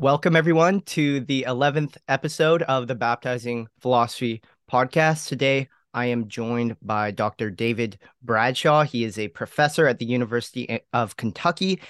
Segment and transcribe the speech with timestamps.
[0.00, 4.40] Welcome, everyone, to the 11th episode of the Baptizing Philosophy
[4.72, 5.28] podcast.
[5.28, 7.50] Today, I am joined by Dr.
[7.50, 8.84] David Bradshaw.
[8.84, 11.82] He is a professor at the University of Kentucky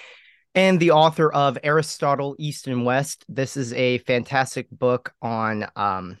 [0.53, 3.23] and the author of Aristotle, East and West.
[3.29, 6.17] This is a fantastic book on um,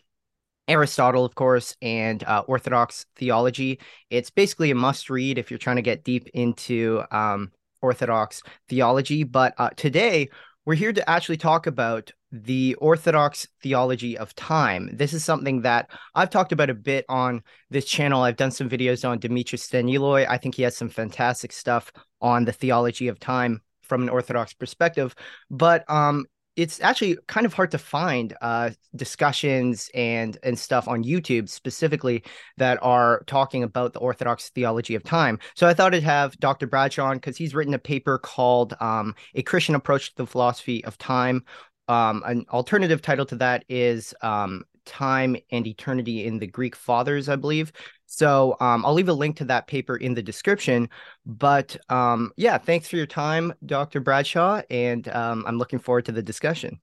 [0.69, 3.81] Aristotle, of course, and uh, Orthodox theology.
[4.09, 7.51] It's basically a must read if you're trying to get deep into um,
[7.81, 9.25] Orthodox theology.
[9.25, 10.29] But uh, today,
[10.65, 14.89] we're here to actually talk about the Orthodox theology of time.
[14.93, 18.21] This is something that I've talked about a bit on this channel.
[18.21, 20.27] I've done some videos on Dumitru Staniloae.
[20.29, 24.53] I think he has some fantastic stuff on the theology of time from an Orthodox
[24.53, 25.15] perspective.
[25.49, 31.03] But um, it's actually kind of hard to find uh, discussions and and stuff on
[31.03, 32.23] YouTube specifically
[32.57, 35.39] that are talking about the Orthodox theology of time.
[35.55, 36.67] So I thought I'd have Dr.
[36.67, 40.97] Bradshaw because he's written a paper called um, "A Christian Approach to the Philosophy of
[40.97, 41.45] Time."
[41.87, 47.29] Um, an alternative title to that is um, "Time and Eternity in the Greek Fathers,"
[47.29, 47.71] I believe.
[48.13, 50.89] So um, I'll leave a link to that paper in the description.
[51.25, 54.01] But um, yeah, thanks for your time, Dr.
[54.01, 56.81] Bradshaw, and um, I'm looking forward to the discussion.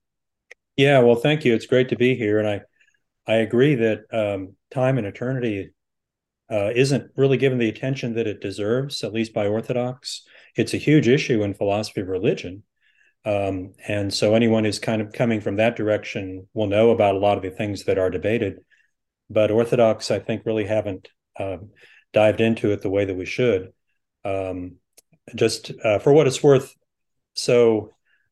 [0.75, 1.53] Yeah, well, thank you.
[1.53, 2.61] It's great to be here, and I
[3.27, 5.69] I agree that um, time and eternity
[6.49, 10.23] uh, isn't really given the attention that it deserves, at least by Orthodox.
[10.55, 12.63] It's a huge issue in philosophy of religion.
[13.23, 17.19] Um, and so anyone who's kind of coming from that direction will know about a
[17.19, 18.61] lot of the things that are debated.
[19.29, 21.09] But Orthodox, I think, really haven't
[21.39, 21.69] um,
[22.13, 23.71] dived into it the way that we should.
[24.25, 24.75] Um,
[25.35, 26.75] just uh, for what it's worth,
[27.33, 27.91] so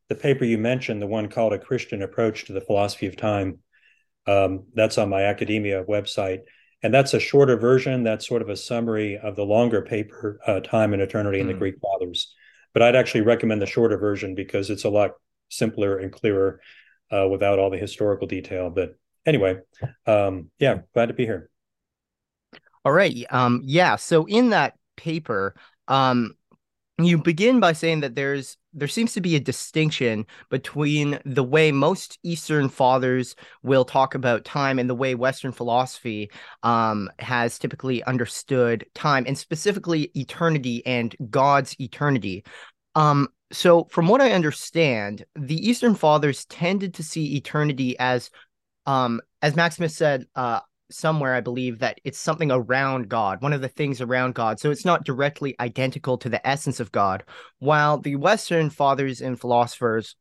[0.09, 3.59] the paper you mentioned, the one called A Christian Approach to the Philosophy of Time,
[4.25, 6.41] um, that's on my academia website.
[6.83, 8.03] And that's a shorter version.
[8.03, 11.49] That's sort of a summary of the longer paper, uh, Time and Eternity in mm.
[11.49, 11.59] the hmm.
[11.59, 12.35] Greek Fathers.
[12.73, 15.11] But I'd actually recommend the shorter version because it's a lot
[15.49, 16.61] simpler and clearer
[17.11, 18.69] uh, without all the historical detail.
[18.69, 19.57] But anyway,
[20.05, 21.49] um, yeah, glad to be here.
[22.87, 23.25] All right.
[23.31, 23.97] Um, yeah.
[23.97, 25.55] So in that paper,
[25.89, 26.35] um,
[26.97, 31.73] you begin by saying that there's there seems to be a distinction between the way
[31.73, 36.31] most Eastern fathers will talk about time and the way Western philosophy
[36.63, 42.45] um, has typically understood time, and specifically eternity and God's eternity.
[42.95, 48.31] Um, so, from what I understand, the Eastern fathers tended to see eternity as,
[48.85, 53.61] um, as Maximus said, uh, somewhere i believe that it's something around god one of
[53.61, 54.59] the things around god.
[54.59, 57.23] So it's not directly identical to the essence of god.
[57.59, 60.15] While the western fathers and philosophers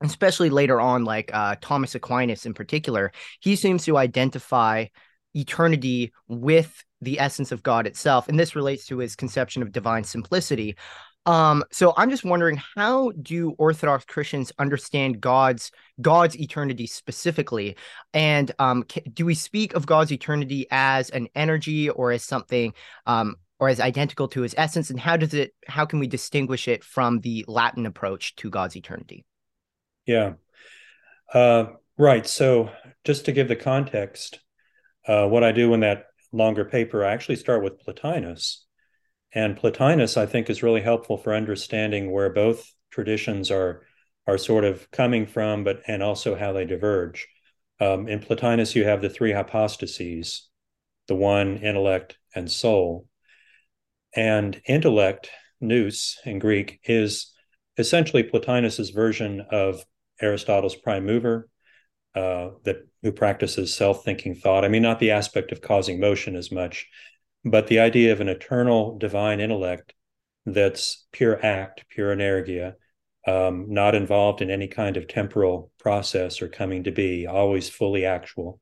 [0.00, 3.10] especially later on like uh, thomas aquinas in particular
[3.40, 4.86] he seems to identify
[5.34, 8.28] eternity with the essence of god itself.
[8.28, 10.76] And this relates to his conception of divine simplicity
[11.28, 17.76] um, so I'm just wondering, how do Orthodox Christians understand God's God's eternity specifically?
[18.14, 22.72] And um, do we speak of God's eternity as an energy or as something
[23.06, 24.88] um, or as identical to his essence?
[24.88, 28.74] And how does it how can we distinguish it from the Latin approach to God's
[28.74, 29.26] eternity?
[30.06, 30.32] Yeah.
[31.34, 31.66] Uh,
[31.98, 32.26] right.
[32.26, 32.70] So
[33.04, 34.40] just to give the context,
[35.06, 38.64] uh, what I do in that longer paper, I actually start with Plotinus
[39.38, 43.82] and Plotinus, I think, is really helpful for understanding where both traditions are
[44.26, 47.28] are sort of coming from, but and also how they diverge.
[47.80, 50.48] Um, in Plotinus, you have the three hypostases,
[51.06, 53.06] the one, intellect, and soul.
[54.12, 57.32] And intellect, nous in Greek, is
[57.78, 59.84] essentially Plotinus's version of
[60.20, 61.48] Aristotle's prime mover,
[62.16, 64.64] uh, that who practices self-thinking thought.
[64.64, 66.88] I mean, not the aspect of causing motion as much,
[67.50, 69.94] but the idea of an eternal divine intellect
[70.46, 72.74] that's pure act, pure energeia,
[73.26, 78.04] um, not involved in any kind of temporal process or coming to be, always fully
[78.04, 78.60] actual.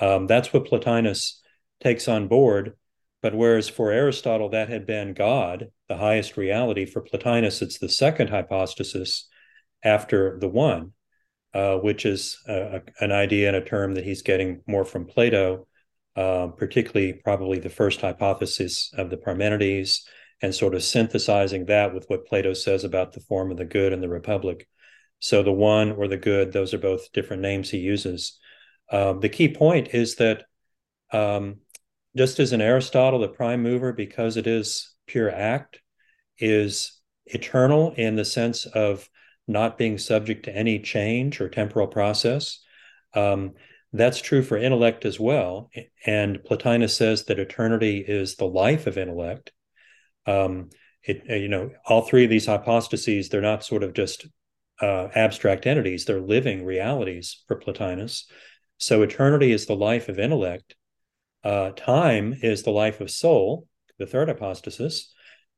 [0.00, 1.40] Um, that's what Plotinus
[1.82, 2.76] takes on board.
[3.20, 7.88] But whereas for Aristotle that had been God, the highest reality, for Plotinus it's the
[7.88, 9.28] second hypostasis
[9.82, 10.92] after the one,
[11.52, 15.66] uh, which is an idea and a term that he's getting more from Plato
[16.16, 20.06] uh, particularly probably the first hypothesis of the Parmenides,
[20.40, 23.92] and sort of synthesizing that with what Plato says about the form of the good
[23.92, 24.68] and the republic.
[25.20, 28.38] So the one or the good, those are both different names he uses.
[28.90, 30.44] Um, the key point is that
[31.12, 31.56] um,
[32.16, 35.80] just as in Aristotle, the prime mover, because it is pure act,
[36.38, 36.92] is
[37.26, 39.08] eternal in the sense of
[39.46, 42.60] not being subject to any change or temporal process.
[43.14, 43.54] Um,
[43.92, 45.70] that's true for intellect as well.
[46.04, 49.52] And Plotinus says that eternity is the life of intellect.
[50.26, 50.70] Um,
[51.02, 54.26] it, uh, you know, all three of these hypostases, they're not sort of just
[54.80, 58.24] uh, abstract entities, they're living realities for Plotinus.
[58.76, 60.76] So eternity is the life of intellect,
[61.42, 63.66] uh, time is the life of soul,
[63.98, 65.12] the third hypostasis.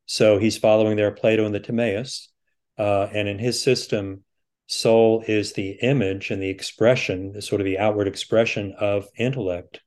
[0.05, 2.29] So he's following there Plato and the Timaeus.
[2.77, 4.23] Uh, and in his system,
[4.71, 9.81] soul is the image and the expression, sort of the outward expression of intellect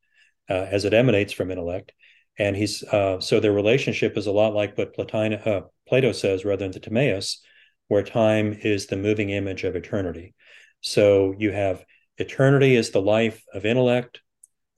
[0.50, 1.92] uh, as it emanates from intellect.
[2.38, 6.64] And he's uh, so their relationship is a lot like what uh, Plato says rather
[6.64, 7.40] than the Timaeus,
[7.88, 10.34] where time is the moving image of eternity.
[10.80, 11.84] So you have
[12.18, 14.20] eternity is the life of intellect,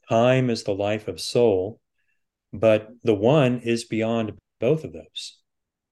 [0.08, 1.80] time is the life of soul,
[2.52, 5.38] but the one is beyond both of those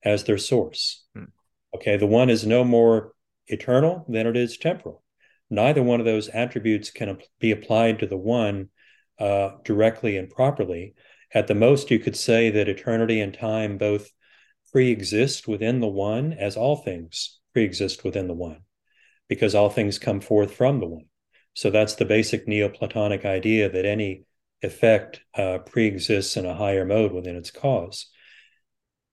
[0.05, 1.05] as their source.
[1.17, 1.25] Hmm.
[1.75, 3.13] Okay, the one is no more
[3.46, 5.02] eternal than it is temporal.
[5.50, 8.70] Neither one of those attributes can be applied to the one
[9.19, 10.94] uh, directly and properly.
[11.32, 14.11] At the most, you could say that eternity and time both
[14.73, 18.62] pre-exist within the one, as all things pre-exist within the one,
[19.29, 21.05] because all things come forth from the one.
[21.55, 24.25] So that's the basic Neoplatonic idea that any
[24.62, 28.06] effect uh, pre-exists in a higher mode within its cause.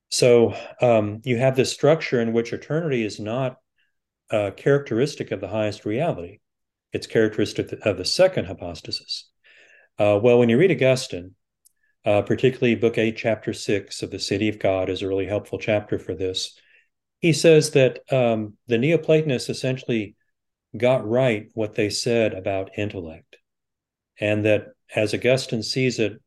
[0.10, 3.57] So um, you have this structure in which eternity is not
[4.31, 6.39] uh, characteristic of the highest reality.
[6.94, 9.30] It's characteristic of the second hypostasis.
[10.00, 11.36] Uh, well, when you read Augustine,
[12.06, 15.60] uh, particularly Book 8, Chapter 6 of The City of God is a really helpful
[15.60, 16.57] chapter for this.
[17.19, 20.16] He says that um, the Neoplatonists essentially
[20.75, 23.38] got right what they said about intellect,
[24.19, 26.22] and that as Augustine sees it,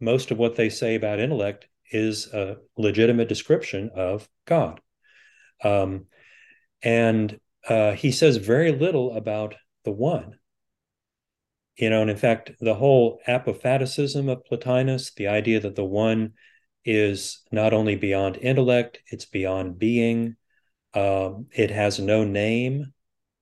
[0.00, 4.80] most of what they say about intellect is a legitimate description of God.
[5.62, 6.06] Um,
[6.82, 9.54] and uh, he says very little about
[9.84, 10.38] the one.
[11.76, 16.34] You know, and in fact, the whole apophaticism of Plotinus, the idea that the one
[16.84, 20.36] is not only beyond intellect, it's beyond being.
[20.94, 22.92] Um, it has no name,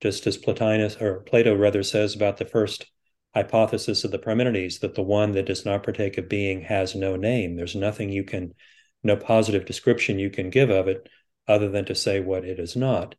[0.00, 2.86] just as Plotinus or Plato rather says about the first
[3.34, 7.16] hypothesis of the Parmenides that the one that does not partake of being has no
[7.16, 7.56] name.
[7.56, 8.54] There's nothing you can,
[9.02, 11.08] no positive description you can give of it
[11.46, 13.14] other than to say what it is not.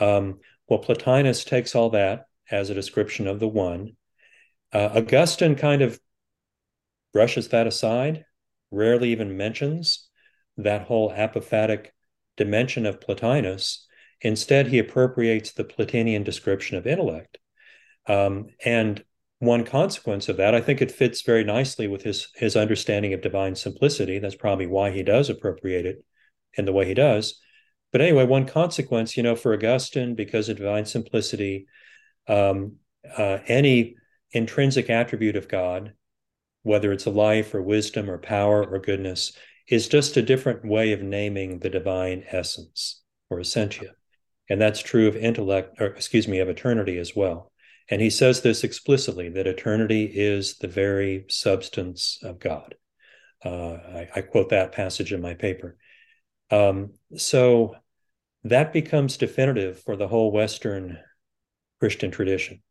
[0.00, 3.96] Um, well, Plotinus takes all that as a description of the one.
[4.72, 5.98] Uh, Augustine kind of
[7.12, 8.24] brushes that aside,
[8.70, 10.08] rarely even mentions
[10.56, 11.88] that whole apophatic
[12.36, 13.84] dimension of Plotinus.
[14.20, 17.38] Instead, he appropriates the Plotinian description of intellect.
[18.06, 19.04] Um, and
[19.38, 23.20] one consequence of that, I think it fits very nicely with his his understanding of
[23.20, 24.18] divine simplicity.
[24.18, 26.04] That's probably why he does appropriate it
[26.54, 27.40] in the way he does.
[27.92, 31.66] But anyway, one consequence, you know, for Augustine, because of divine simplicity,
[32.26, 32.76] um,
[33.16, 33.96] uh, any
[34.32, 35.94] intrinsic attribute of God,
[36.62, 39.32] whether it's a life or wisdom or power or goodness,
[39.68, 43.94] is just a different way of naming the divine essence or essentia.
[44.50, 47.52] And that's true of intellect, or excuse me, of eternity as well.
[47.90, 52.74] And he says this explicitly that eternity is the very substance of God.
[53.44, 55.76] Uh, I, I, quote that passage in my paper.
[56.50, 57.76] Um, so
[58.44, 60.98] that becomes definitive for the whole Western
[61.80, 62.62] Christian tradition.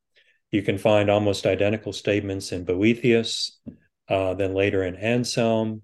[0.51, 3.59] You can find almost identical statements in Boethius,
[4.07, 5.81] uh, then later in Anselm,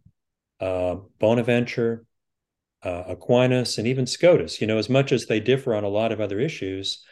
[0.60, 2.06] uh, Bonaventure,
[2.81, 4.62] uh, Aquinas, and even Scotus.
[4.62, 7.04] You know, as much as they differ on a lot of other issues,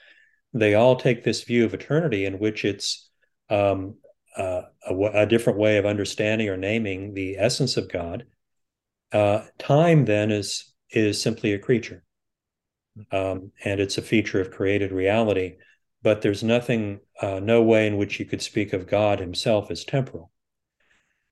[0.53, 3.09] they all take this view of eternity in which it's
[3.49, 3.95] um,
[4.37, 8.25] uh, a, a, different way of understanding or naming the essence of God.
[9.11, 12.03] Uh, time then is is simply a creature,
[13.11, 15.57] um, and it's a feature of created reality.
[16.03, 19.83] But there's nothing, uh, no way in which you could speak of God Himself as
[19.83, 20.31] temporal.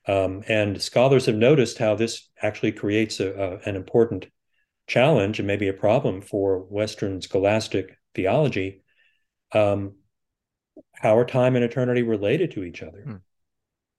[0.08, 4.28] Um, and scholars have noticed how this actually creates a, a, an important
[4.88, 8.84] challenge and maybe a problem for Western scholastic theology.
[9.52, 9.96] Um,
[10.94, 13.02] how are time and eternity related to each other?
[13.02, 13.16] Hmm.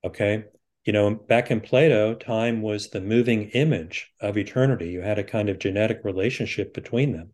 [0.05, 0.45] Okay
[0.85, 4.89] you know, back in Plato, time was the moving image of eternity.
[4.89, 7.33] You had a kind of genetic relationship between them.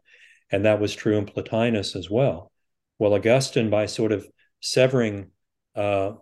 [0.50, 2.50] And that was true in Plotinus as well.
[2.98, 4.26] Well, Augustine, by sort of
[4.60, 5.30] severing
[5.74, 6.12] uh,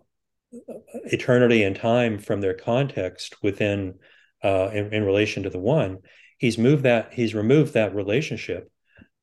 [1.05, 3.95] eternity and time from their context within,
[4.43, 5.99] uh, in, in, relation to the one,
[6.39, 8.71] he's moved that, he's removed that relationship.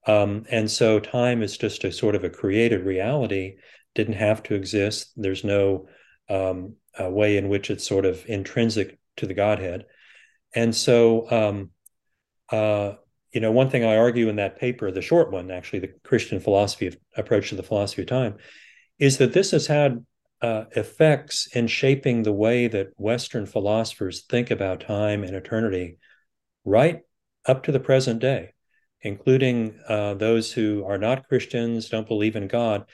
[0.08, 3.58] Um, and so time is just a sort of a created reality,
[3.94, 5.12] didn't have to exist.
[5.16, 5.88] There's no
[6.30, 9.86] um, a way in which it's sort of intrinsic to the Godhead.
[10.54, 11.70] And so, um,
[12.50, 12.94] uh,
[13.32, 16.40] you know, one thing I argue in that paper, the short one, actually, the Christian
[16.40, 18.36] philosophy of, approach to the philosophy of time,
[19.00, 20.06] is that this has had
[20.42, 25.98] uh, effects in shaping the way that Western philosophers think about time and eternity
[26.66, 27.02] right
[27.46, 28.52] up to the present day.
[29.02, 32.86] including uh, those who are not Christians, don't believe in God,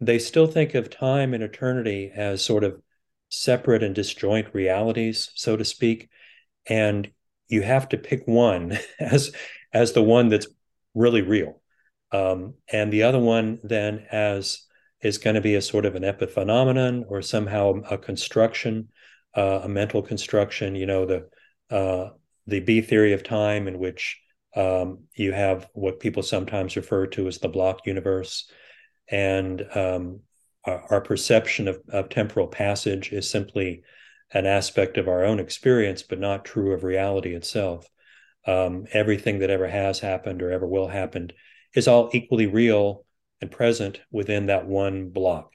[0.00, 2.80] they still think of time and eternity as sort of
[3.34, 6.08] separate and disjoint realities, so to speak.
[6.66, 7.10] And
[7.48, 9.32] you have to pick one as
[9.72, 10.46] as the one that's
[10.94, 11.60] really real,
[12.12, 14.62] um, and the other one then as
[15.00, 18.88] is going to be a sort of an epiphenomenon or somehow a construction,
[19.36, 20.74] uh, a mental construction.
[20.74, 21.28] You know the
[21.70, 22.10] uh,
[22.46, 24.20] the B theory of time, in which
[24.56, 28.48] um, you have what people sometimes refer to as the block universe,
[29.08, 30.20] and um,
[30.66, 33.82] our, perception of, of temporal passage is simply
[34.32, 37.88] an aspect of our own experience, but not true of reality itself.
[38.46, 41.30] Um, everything that ever has happened or ever will happen
[41.74, 43.04] is all equally real
[43.40, 45.52] and present within that one block.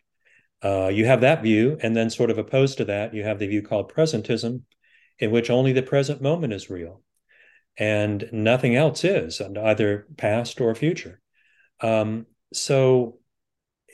[0.63, 3.48] Uh, you have that view, and then sort of opposed to that, you have the
[3.48, 4.63] view called presentism,
[5.18, 7.01] in which only the present moment is real
[7.80, 11.22] and nothing else is, either past or future.
[11.80, 13.20] Um, so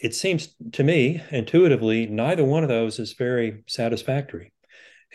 [0.05, 4.53] it seems to me intuitively, neither one of those is very satisfactory.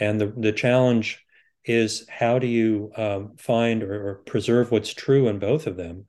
[0.01, 1.25] And the, the challenge
[1.65, 6.07] is how do you um, find or, or, preserve what's true in both of them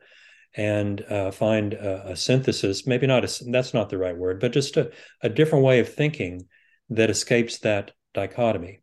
[0.56, 4.52] and uh, find a, a, synthesis, maybe not, a, that's not the right word, but
[4.52, 4.90] just a,
[5.22, 6.48] a different way of thinking
[6.90, 8.80] that escapes that dichotomy.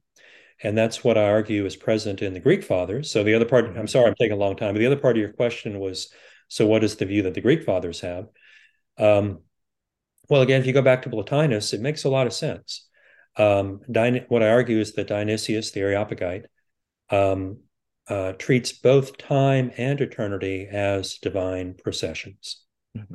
[0.62, 3.10] And that's what I argue is present in the Greek fathers.
[3.10, 5.16] So the other part, I'm sorry, I'm taking a long time, but the other part
[5.16, 6.12] of your question was,
[6.46, 8.28] so what is the view that the Greek fathers have?
[8.96, 9.40] Um,
[10.28, 12.86] well, again, if you go back to Plotinus, it makes a lot of sense.
[13.36, 13.80] Um,
[14.28, 16.46] what I argue is that Dionysius, the Areopagite,
[17.10, 17.58] um,
[18.08, 22.64] uh, treats both time and eternity as divine processions.
[22.96, 23.14] Mm-hmm.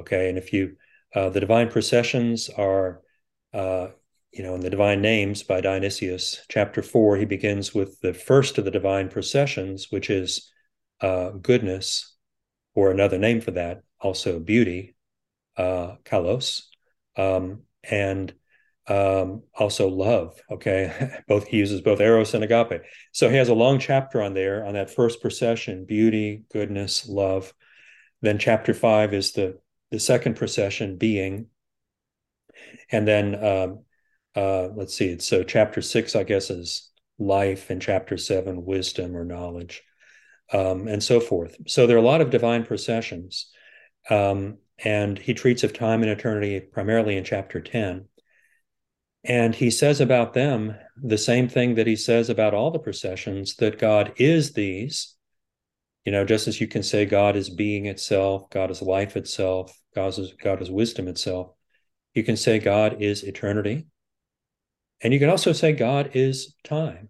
[0.00, 0.76] Okay, and if you,
[1.14, 3.00] uh, the divine processions are
[3.52, 3.88] uh,
[4.34, 8.58] you know, in the Divine Names by Dionysius, chapter four, he begins with the first
[8.58, 10.50] of the divine processions, which is
[11.00, 12.16] uh, goodness,
[12.74, 14.93] or another name for that, also beauty,
[15.56, 16.62] uh, kallos,
[17.16, 18.32] um, and
[18.86, 20.40] um, also love.
[20.50, 22.82] Okay, both he uses both eros and agape.
[23.12, 27.52] So he has a long chapter on there on that first procession: beauty, goodness, love.
[28.22, 29.58] Then chapter five is the
[29.90, 31.46] the second procession, being,
[32.90, 33.84] and then um,
[34.36, 39.24] uh, let's see, so chapter six, I guess, is life, and chapter seven, wisdom or
[39.24, 39.82] knowledge,
[40.52, 41.56] um, and so forth.
[41.68, 43.50] So there are a lot of divine processions.
[44.10, 48.06] Um, and he treats of time and eternity primarily in chapter 10.
[49.24, 53.56] And he says about them the same thing that he says about all the processions
[53.56, 55.14] that God is these.
[56.04, 59.74] You know, just as you can say God is being itself, God is life itself,
[59.94, 61.52] God is, God is wisdom itself,
[62.12, 63.86] you can say God is eternity,
[65.00, 67.08] and you can also say God is time.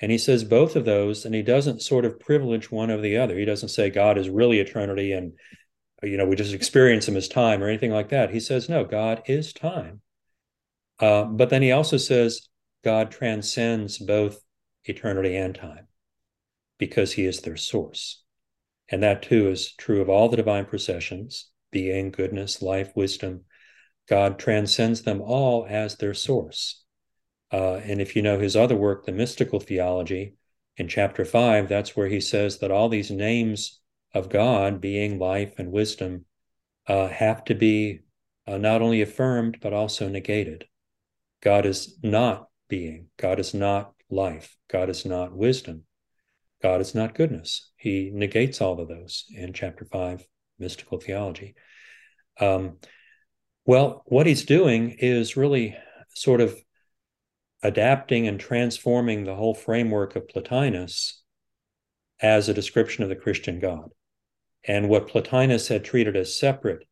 [0.00, 3.16] And he says both of those, and he doesn't sort of privilege one over the
[3.16, 3.36] other.
[3.36, 5.32] He doesn't say God is really eternity and,
[6.02, 8.30] you know, we just experience him as time or anything like that.
[8.30, 10.00] He says, no, God is time.
[11.00, 12.48] Uh, but then he also says
[12.84, 14.40] God transcends both
[14.84, 15.86] eternity and time
[16.78, 18.22] because he is their source.
[18.88, 23.44] And that too is true of all the divine processions being, goodness, life, wisdom.
[24.08, 26.82] God transcends them all as their source.
[27.52, 30.34] Uh, and if you know his other work, The Mystical Theology,
[30.76, 33.80] in chapter five, that's where he says that all these names
[34.18, 36.24] of God, being, life, and wisdom,
[36.86, 38.00] uh, have to be
[38.46, 40.64] uh, not only affirmed, but also negated.
[41.42, 45.84] God is not being, God is not life, God is not wisdom,
[46.62, 47.70] God is not goodness.
[47.76, 50.26] He negates all of those in chapter five,
[50.58, 51.54] Mystical Theology.
[52.40, 52.78] Um,
[53.64, 55.76] well, what he's doing is really
[56.14, 56.58] sort of
[57.62, 61.22] adapting and transforming the whole framework of Plotinus
[62.20, 63.90] as a description of the Christian God.
[64.64, 66.86] And what Plotinus had treated as separate,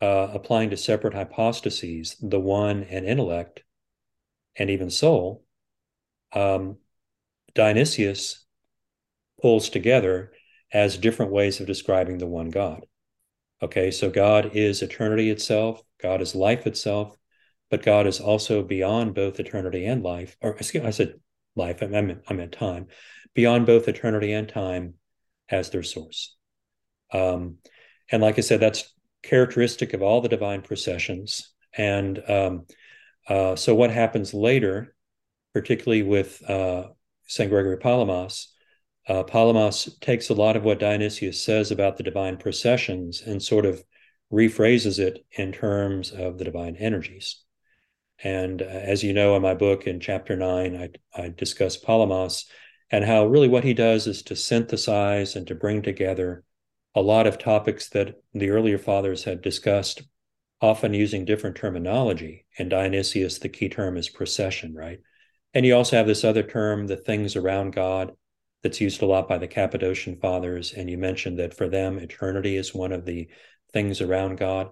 [0.00, 3.62] uh, applying to separate hypostases, the one and intellect,
[4.56, 5.44] and even soul,
[6.32, 6.76] um,
[7.54, 8.44] Dionysius
[9.40, 10.32] pulls together
[10.72, 12.86] as different ways of describing the one God.
[13.62, 17.16] Okay, so God is eternity itself, God is life itself,
[17.70, 20.36] but God is also beyond both eternity and life.
[20.42, 21.14] Or excuse me, I said
[21.54, 21.82] life.
[21.82, 22.88] I meant I meant time,
[23.34, 24.94] beyond both eternity and time,
[25.48, 26.35] as their source.
[27.12, 27.58] Um,
[28.10, 31.52] and like I said, that's characteristic of all the divine processions.
[31.76, 32.66] And um,
[33.28, 34.94] uh, so, what happens later,
[35.52, 36.88] particularly with uh,
[37.26, 38.52] Saint Gregory Palamas,
[39.08, 43.66] uh, Palamas takes a lot of what Dionysius says about the divine processions and sort
[43.66, 43.82] of
[44.32, 47.42] rephrases it in terms of the divine energies.
[48.22, 52.46] And uh, as you know, in my book in chapter nine, I, I discuss Palamas
[52.90, 56.44] and how really what he does is to synthesize and to bring together
[56.96, 60.02] a lot of topics that the earlier fathers had discussed,
[60.62, 62.46] often using different terminology.
[62.58, 64.98] And Dionysius, the key term is procession, right?
[65.52, 68.12] And you also have this other term, the things around God,
[68.62, 70.72] that's used a lot by the Cappadocian fathers.
[70.72, 73.28] And you mentioned that for them, eternity is one of the
[73.74, 74.70] things around God.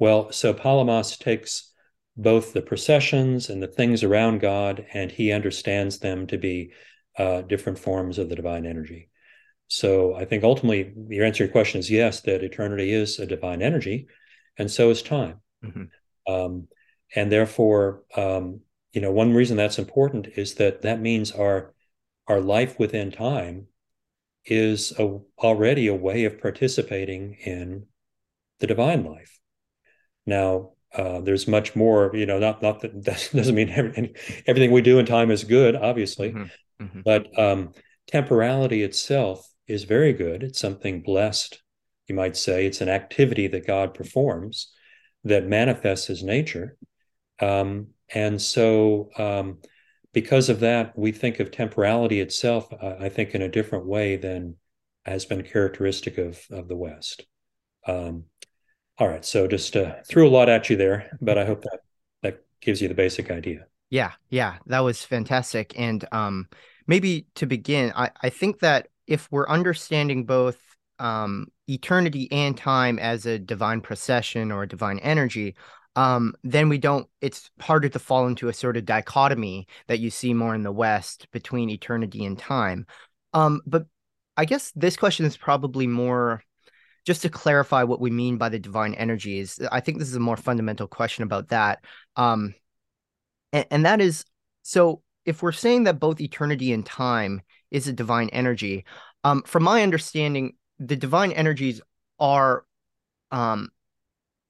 [0.00, 1.72] Well, so Palamas takes
[2.16, 6.72] both the processions and the things around God, and he understands them to be
[7.16, 9.10] uh, different forms of the divine energy.
[9.72, 13.24] So I think ultimately your answer to your question is yes, that eternity is a
[13.24, 14.06] divine energy,
[14.58, 15.40] and so is time.
[15.64, 16.30] Mm-hmm.
[16.30, 16.68] Um,
[17.16, 18.60] and therefore, um,
[18.92, 21.72] you know, one reason that's important is that that means our
[22.28, 23.68] our life within time
[24.44, 27.86] is a, already a way of participating in
[28.60, 29.40] the divine life.
[30.26, 34.12] Now, uh, there's much more, you know, not not that, that doesn't mean every,
[34.46, 36.84] everything we do in time is good, obviously, mm-hmm.
[36.84, 37.00] Mm-hmm.
[37.06, 37.72] but um,
[38.06, 40.42] temporality itself is very good.
[40.42, 41.62] It's something blessed,
[42.08, 42.66] you might say.
[42.66, 44.72] It's an activity that God performs
[45.24, 46.76] that manifests His nature,
[47.40, 49.58] um, and so um,
[50.12, 54.16] because of that, we think of temporality itself, uh, I think, in a different way
[54.16, 54.56] than
[55.04, 57.24] has been characteristic of of the West.
[57.86, 58.24] Um,
[58.98, 59.24] all right.
[59.24, 61.80] So just uh, threw a lot at you there, but I hope that
[62.22, 63.66] that gives you the basic idea.
[63.90, 65.74] Yeah, yeah, that was fantastic.
[65.76, 66.48] And um,
[66.86, 70.58] maybe to begin, I, I think that if we're understanding both
[70.98, 75.54] um, eternity and time as a divine procession or a divine energy,
[75.96, 80.08] um, then we don't, it's harder to fall into a sort of dichotomy that you
[80.08, 82.86] see more in the West between eternity and time.
[83.34, 83.84] Um, but
[84.38, 86.42] I guess this question is probably more
[87.04, 90.20] just to clarify what we mean by the divine energies, I think this is a
[90.20, 91.84] more fundamental question about that.
[92.16, 92.54] Um,
[93.52, 94.24] and, and that is
[94.62, 97.42] so if we're saying that both eternity and time
[97.72, 98.84] is a divine energy,
[99.24, 101.80] um, from my understanding, the divine energies
[102.18, 102.64] are
[103.30, 103.70] um,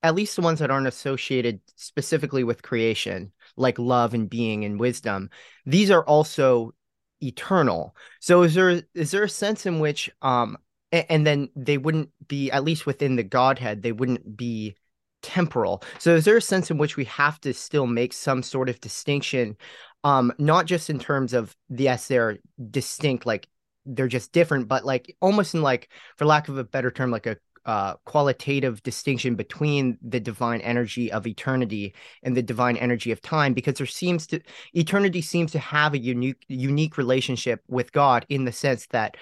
[0.02, 4.80] at least the ones that aren't associated specifically with creation, like love and being and
[4.80, 5.30] wisdom.
[5.64, 6.72] These are also
[7.20, 7.94] eternal.
[8.20, 10.58] So is there is there a sense in which um
[10.90, 14.76] and then they wouldn't be at least within the godhead they wouldn't be
[15.22, 18.68] temporal so is there a sense in which we have to still make some sort
[18.68, 19.56] of distinction
[20.04, 22.38] um not just in terms of yes they're
[22.70, 23.48] distinct like
[23.86, 27.26] they're just different but like almost in like for lack of a better term like
[27.26, 33.20] a uh, qualitative distinction between the divine energy of eternity and the divine energy of
[33.20, 34.40] time because there seems to
[34.74, 39.16] eternity seems to have a unique unique relationship with God in the sense that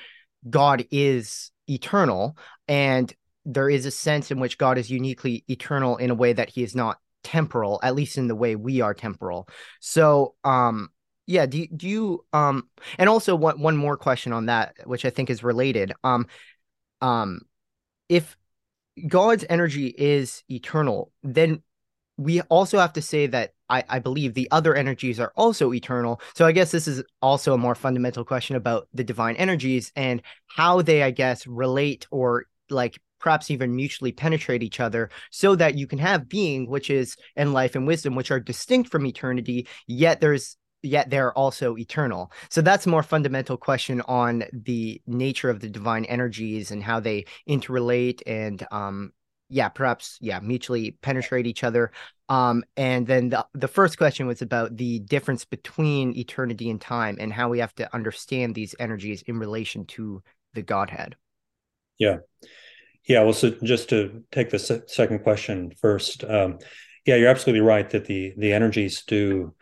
[0.49, 3.13] God is eternal and
[3.45, 6.63] there is a sense in which God is uniquely eternal in a way that he
[6.63, 9.49] is not temporal, at least in the way we are temporal.
[9.81, 10.89] So, um,
[11.27, 15.11] yeah, do, do you, um, and also one, one more question on that, which I
[15.11, 15.93] think is related.
[16.03, 16.27] Um,
[17.01, 17.43] um,
[18.09, 18.37] if
[19.07, 21.63] God's energy is eternal, then
[22.17, 26.21] we also have to say that I, I believe the other energies are also eternal.
[26.35, 30.21] So I guess this is also a more fundamental question about the divine energies and
[30.47, 35.77] how they, I guess, relate or like perhaps even mutually penetrate each other so that
[35.77, 39.69] you can have being, which is and life and wisdom, which are distinct from eternity,
[39.87, 42.33] yet there's yet they're also eternal.
[42.49, 47.27] So that's more fundamental question on the nature of the divine energies and how they
[47.49, 49.13] interrelate and um
[49.51, 51.91] yeah, perhaps yeah, mutually penetrate each other.
[52.29, 57.17] Um, and then the the first question was about the difference between eternity and time
[57.21, 60.23] and how we have to understand these energies in relation to
[60.55, 61.17] the Godhead.
[61.99, 62.19] Yeah,
[63.05, 63.23] yeah.
[63.23, 66.59] Well, so just to take the se- second question first, um,
[67.07, 69.55] yeah, you're absolutely right that the the energies do,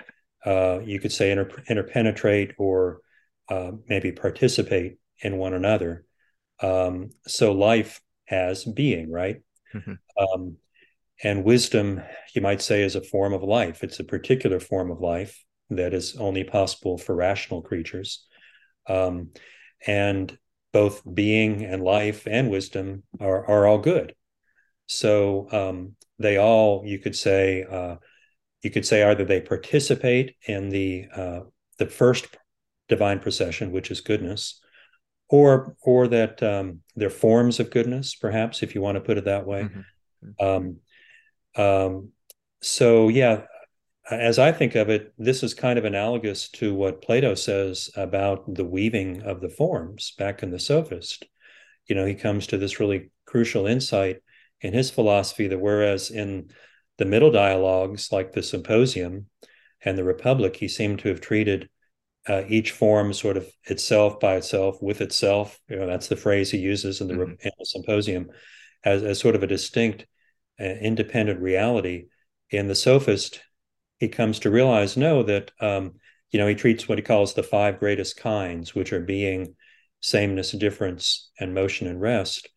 [0.45, 3.01] uh, you could say, inter- interpenetrate or
[3.49, 6.05] uh, maybe participate in one another.
[6.61, 9.43] Um, so life has being, right?
[9.75, 9.95] Mm-hmm.
[10.23, 10.57] Um,
[11.23, 12.03] and wisdom,
[12.35, 13.83] you might say, is a form of life.
[13.83, 18.27] It's a particular form of life that is only possible for rational creatures.
[18.87, 19.31] Um,
[19.87, 20.37] and
[20.73, 24.15] both being and life and wisdom are, are all good.
[24.87, 27.97] So um, they all, you could say, uh,
[28.63, 31.41] you could say either they participate in the uh,
[31.79, 32.37] the first
[32.89, 34.61] divine procession, which is goodness,
[35.29, 39.27] or or that um, they're forms of goodness, perhaps, if you want to put it
[39.27, 39.69] that way.
[39.69, 40.45] Mm-hmm.
[40.45, 40.77] Um,
[41.55, 42.09] um,
[42.61, 43.43] so yeah,
[44.11, 48.55] as I think of it, this is kind of analogous to what Plato says about
[48.55, 51.27] the weaving of the forms back in the Sophist.
[51.87, 54.19] You know, he comes to this really crucial insight
[54.61, 56.51] in his philosophy that whereas in
[56.97, 59.27] the middle dialogues like the Symposium
[59.85, 61.69] and the Republic, he seemed to have treated
[62.29, 65.59] uh, each form sort of itself by itself with itself.
[65.69, 67.31] You know, that's the phrase he uses in the, mm-hmm.
[67.31, 68.31] in the symposium
[68.85, 70.07] as, as sort of a distinct,
[70.61, 72.07] uh, independent reality.
[72.51, 73.41] In the sophist,
[73.99, 75.95] he comes to realize no, that um,
[76.31, 79.55] you know he treats what he calls the five greatest kinds, which are being,
[80.01, 82.49] sameness, difference, and motion and rest.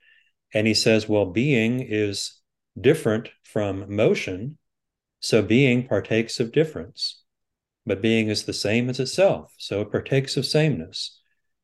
[0.54, 2.39] And he says, well, being is
[2.80, 4.58] different from motion,
[5.19, 7.21] so being partakes of difference
[7.86, 9.54] but being is the same as itself.
[9.58, 11.19] So it partakes of sameness.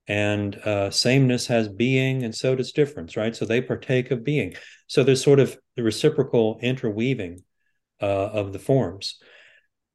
[0.07, 3.35] And uh, sameness has being, and so does difference, right?
[3.35, 4.55] So they partake of being.
[4.87, 7.43] So there's sort of the reciprocal interweaving
[8.01, 9.19] uh, of the forms.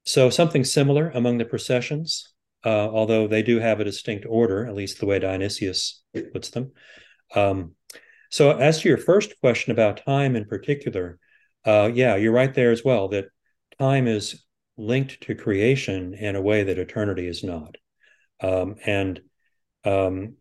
[0.05, 2.33] So something similar among the processions,
[2.65, 6.73] uh, although they do have a distinct order, at least the way Dionysius puts them.
[7.35, 7.75] Um,
[8.31, 11.19] so as to your first question about time in particular,
[11.65, 13.09] uh, yeah, you're right there as well.
[13.09, 13.27] That
[13.79, 14.45] time is
[14.77, 17.77] linked to creation in a way that eternity is not.
[18.41, 19.21] Um, and
[19.85, 20.37] um,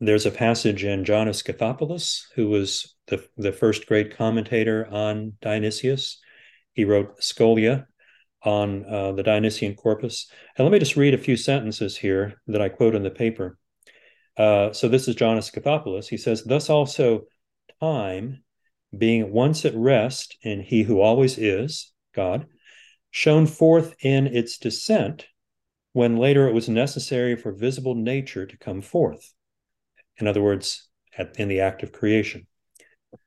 [0.00, 5.34] there's a passage in John of Scythopolis, who was the, the first great commentator on
[5.40, 6.20] Dionysius.
[6.74, 7.86] He wrote Scholia
[8.44, 10.30] on uh, the Dionysian corpus.
[10.56, 13.58] And let me just read a few sentences here that I quote in the paper.
[14.36, 16.08] Uh, so this is John of Scythopolis.
[16.08, 17.24] He says, Thus also
[17.80, 18.42] time,
[18.96, 22.46] being once at rest in he who always is, God,
[23.10, 25.26] shone forth in its descent
[25.92, 29.32] when later it was necessary for visible nature to come forth.
[30.18, 32.46] In other words, at, in the act of creation.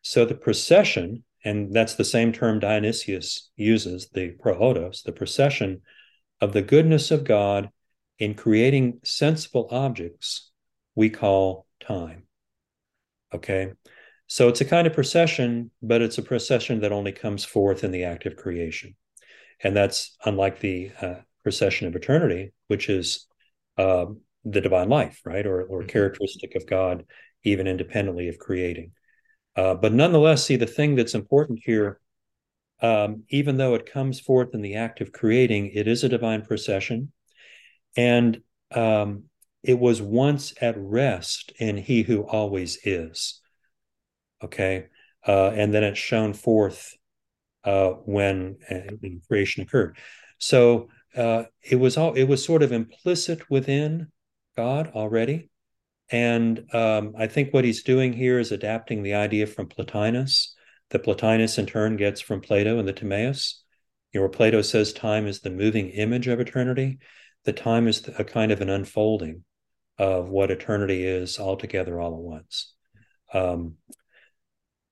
[0.02, 5.82] So the procession, and that's the same term Dionysius uses, the prohodos, the procession
[6.42, 7.70] of the goodness of God
[8.20, 10.52] in creating sensible objects,
[10.96, 12.24] we call time.
[13.34, 13.72] Okay.
[14.28, 17.92] So it's a kind of procession, but it's a procession that only comes forth in
[17.92, 18.96] the act of creation
[19.62, 23.28] and that's unlike the uh, procession of eternity, which is
[23.78, 24.06] uh,
[24.44, 25.90] the divine life, right, or or mm-hmm.
[25.90, 27.06] characteristic of God,
[27.44, 28.92] even independently of creating.
[29.56, 32.00] Uh, but nonetheless, see the thing that's important here.
[32.82, 36.42] Um, even though it comes forth in the act of creating, it is a divine
[36.42, 37.14] procession,
[37.96, 38.42] and
[38.74, 39.24] um,
[39.64, 43.42] it was once at rest in He who always is.
[44.44, 44.88] Okay,
[45.26, 46.94] uh, and then it's shown forth
[47.64, 49.98] uh, when uh, creation occurred.
[50.38, 54.12] So uh, it was all it was sort of implicit within
[54.58, 55.50] God already,
[56.12, 60.54] and um, I think what he's doing here is adapting the idea from Plotinus
[60.92, 63.64] that Plotinus in turn gets from Plato and the Timaeus.
[64.14, 67.00] You know, where Plato says time is the moving image of eternity,
[67.44, 69.44] the time is a kind of an unfolding
[69.98, 72.74] of what eternity is altogether all at once.
[73.34, 73.76] Um,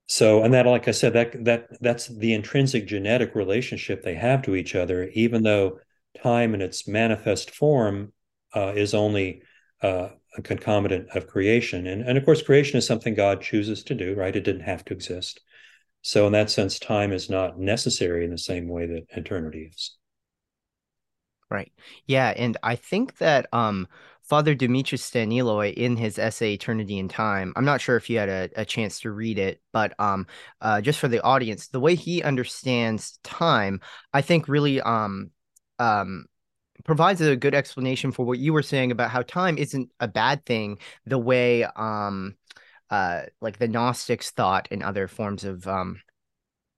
[0.08, 4.41] so and that like i said that that that's the intrinsic genetic relationship they have
[4.41, 5.80] to each other even though
[6.21, 8.12] time in its manifest form
[8.56, 9.41] uh, is only
[9.84, 11.86] uh, a concomitant of creation.
[11.86, 14.36] And and of course creation is something god chooses to do right?
[14.36, 15.41] It didn't have to exist.
[16.02, 19.96] So in that sense time is not necessary in the same way that eternity is.
[21.50, 21.72] Right.
[22.08, 23.88] Yeah and i think that um
[24.24, 27.52] Father Dumitru Staniloae in his essay Eternity in Time.
[27.58, 30.28] I'm not sure if you had a, a chance to read it, but um,
[30.62, 33.82] uh, just for the audience, the way he understands time,
[34.13, 35.32] I think really um,
[35.78, 36.26] um,
[36.84, 40.46] provides a good explanation for what you were saying about how time isn't a bad
[40.46, 42.36] thing the way um,
[42.90, 46.02] uh, like the Gnostics thought in other forms of um,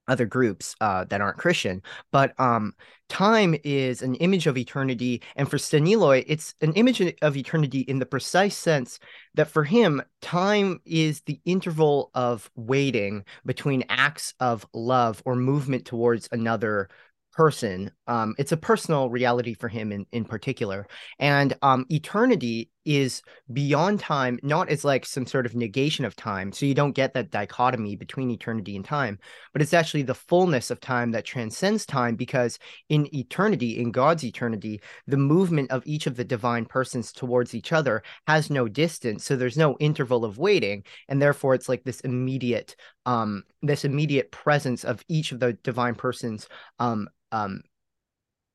[0.08, 1.82] other groups uh, that aren't Christian.
[2.12, 2.74] But um,
[3.10, 5.22] time is an image of eternity.
[5.36, 9.00] And for Staniloae, it's an image of eternity in the precise sense
[9.34, 15.86] that for him, time is the interval of waiting between acts of love or movement
[15.86, 16.90] towards another
[17.36, 17.92] person.
[18.08, 20.88] Um, it's a personal reality for him in, in particular.
[21.20, 23.22] And um, eternity is
[23.52, 26.52] beyond time, not as like some sort of negation of time.
[26.52, 29.20] So you don't get that dichotomy between eternity and time,
[29.54, 34.24] but it's actually the fullness of time that transcends time because in eternity, in God's
[34.24, 39.26] eternity, the movement of each of the divine persons towards each other has no distance.
[39.26, 40.84] So there's no interval of waiting.
[41.10, 45.96] And therefore it's like this immediate, um, this immediate presence of each of the divine
[45.96, 46.48] persons
[46.80, 47.62] um, um,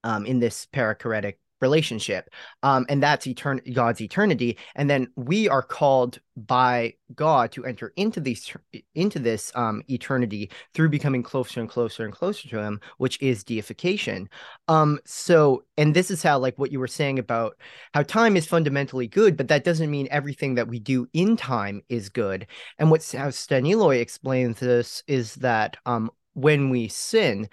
[0.05, 2.31] um, in this perichoretic relationship
[2.63, 7.93] um and that's etern- god's eternity and then we are called by god to enter
[7.97, 8.55] into these
[8.95, 13.45] into this um eternity through becoming closer and closer and closer to him which is
[13.45, 14.29] deification.
[14.69, 17.57] Um so and this is how like what you were saying about
[17.95, 21.83] how time is fundamentally good but that doesn't mean everything that we do in time
[21.89, 22.47] is good.
[22.79, 27.49] And what how Staniloae explains this is that um when we sin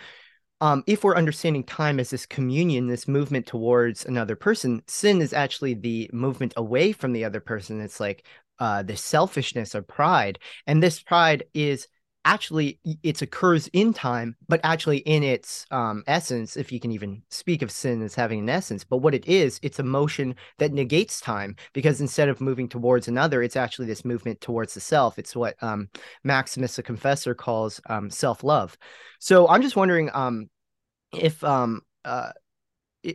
[0.61, 5.33] um, if we're understanding time as this communion, this movement towards another person, sin is
[5.33, 7.79] actually the movement away from the other person.
[7.81, 8.25] It's like
[8.59, 11.87] uh, the selfishness or pride, and this pride is
[12.27, 17.23] actually it occurs in time, but actually in its um, essence, if you can even
[17.29, 20.73] speak of sin as having an essence, but what it is, it's a motion that
[20.73, 25.17] negates time because instead of moving towards another, it's actually this movement towards the self.
[25.17, 25.87] It's what um,
[26.25, 28.77] Maximus the Confessor calls um, self love.
[29.19, 30.49] So I'm just wondering um,
[31.13, 32.31] if um, uh,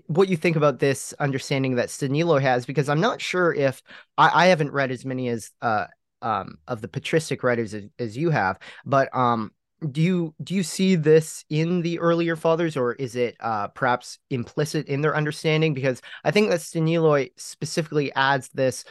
[0.06, 3.82] what you think about this understanding that Staniloae has, because I'm not sure if
[4.16, 5.86] I, I haven't read as many as uh,
[6.22, 9.50] um, of the patristic writers as, as you have, but um,
[9.90, 14.18] do you do you see this in the earlier fathers, or is it uh, perhaps
[14.30, 15.74] implicit in their understanding?
[15.74, 18.84] Because I think that Staniloae specifically adds this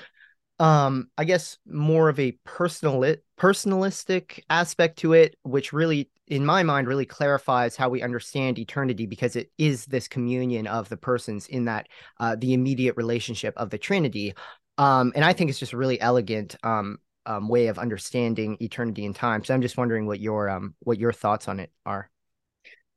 [0.62, 6.62] um i guess more of a personal personalistic aspect to it which really in my
[6.62, 11.48] mind really clarifies how we understand eternity because it is this communion of the persons
[11.48, 11.88] in that
[12.20, 14.36] uh the immediate relationship of the trinity
[14.78, 19.15] um and i think it's just really elegant um um, way of understanding eternity and
[19.15, 19.43] time.
[19.43, 22.10] So I'm just wondering what your um what your thoughts on it are.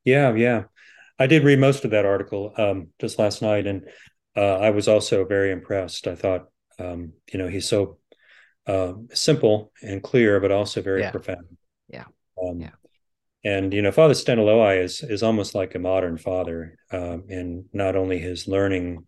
[0.05, 0.65] Yeah, yeah,
[1.19, 3.89] I did read most of that article um, just last night, and
[4.37, 6.07] uh, I was also very impressed.
[6.07, 6.47] I thought,
[6.79, 7.99] um, you know, he's so
[8.67, 11.11] uh, simple and clear, but also very yeah.
[11.11, 11.57] profound.
[11.89, 12.05] Yeah,
[12.43, 12.71] um, yeah.
[13.45, 17.95] And you know, Father Staniloae is is almost like a modern father um, in not
[17.95, 19.07] only his learning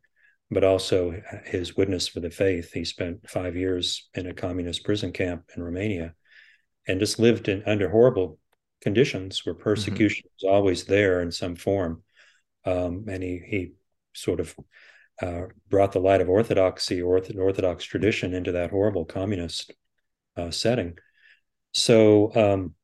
[0.51, 2.73] but also his witness for the faith.
[2.73, 6.15] He spent five years in a communist prison camp in Romania
[6.87, 8.39] and just lived in under horrible
[8.81, 9.65] conditions where mm-hmm.
[9.65, 10.47] persecution mm-hmm.
[10.47, 12.03] was always there in some form.
[12.65, 13.73] Um, and he, he
[14.13, 14.55] sort of
[15.21, 19.73] uh, brought the light of orthodoxy or orthodox tradition into that horrible communist
[20.37, 20.97] uh, setting.
[21.73, 22.75] So um,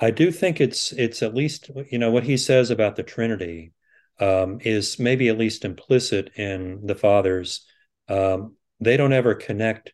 [0.00, 3.72] I do think it's it's at least you know what he says about the Trinity
[4.20, 7.66] um, is maybe at least implicit in the fathers.
[8.08, 9.92] Um, they don't ever connect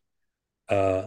[0.68, 1.06] uh,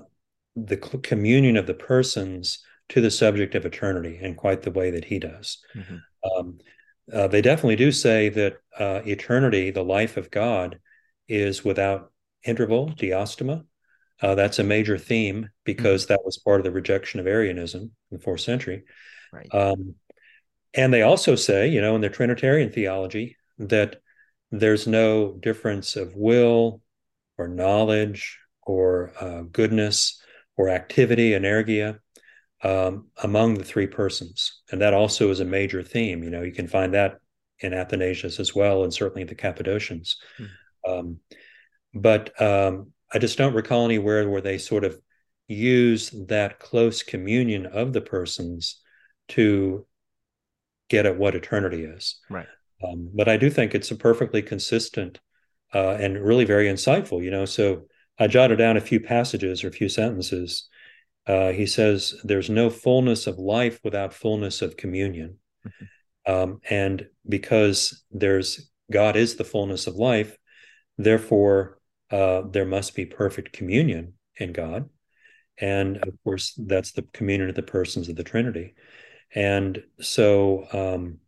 [0.55, 5.05] the communion of the persons to the subject of eternity in quite the way that
[5.05, 5.59] he does.
[5.75, 5.97] Mm-hmm.
[6.37, 6.59] Um,
[7.11, 10.79] uh, they definitely do say that uh, eternity, the life of God,
[11.27, 12.11] is without
[12.43, 13.65] interval, diastema.
[14.21, 16.13] Uh, that's a major theme because mm-hmm.
[16.13, 18.83] that was part of the rejection of Arianism in the fourth century.
[19.31, 19.53] Right.
[19.53, 19.95] Um,
[20.73, 24.01] and they also say, you know, in their Trinitarian theology, that
[24.51, 26.81] there's no difference of will
[27.37, 30.21] or knowledge or uh, goodness
[30.55, 31.99] or activity, energeia,
[32.63, 34.61] um, among the three persons.
[34.71, 36.23] And that also is a major theme.
[36.23, 37.17] You know, you can find that
[37.59, 40.17] in Athanasius as well, and certainly the Cappadocians.
[40.37, 40.45] Hmm.
[40.85, 41.19] Um,
[41.93, 44.99] but um, I just don't recall anywhere where they sort of
[45.47, 48.81] use that close communion of the persons
[49.29, 49.85] to
[50.89, 52.19] get at what eternity is.
[52.29, 52.47] Right.
[52.83, 55.19] Um, but I do think it's a perfectly consistent
[55.73, 57.23] uh, and really very insightful.
[57.23, 57.83] You know, so
[58.19, 60.67] I jotted down a few passages or a few sentences.
[61.25, 66.33] Uh, he says, "There's no fullness of life without fullness of communion," mm-hmm.
[66.33, 70.37] um, and because there's God is the fullness of life,
[70.97, 71.79] therefore
[72.11, 74.89] uh, there must be perfect communion in God,
[75.57, 78.75] and of course that's the communion of the persons of the Trinity.
[79.35, 81.19] And so um,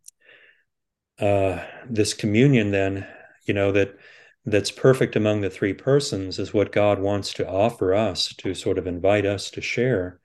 [1.18, 3.06] uh, this communion, then,
[3.46, 3.96] you know, that
[4.44, 8.78] that's perfect among the three persons is what God wants to offer us to sort
[8.78, 10.20] of invite us to share.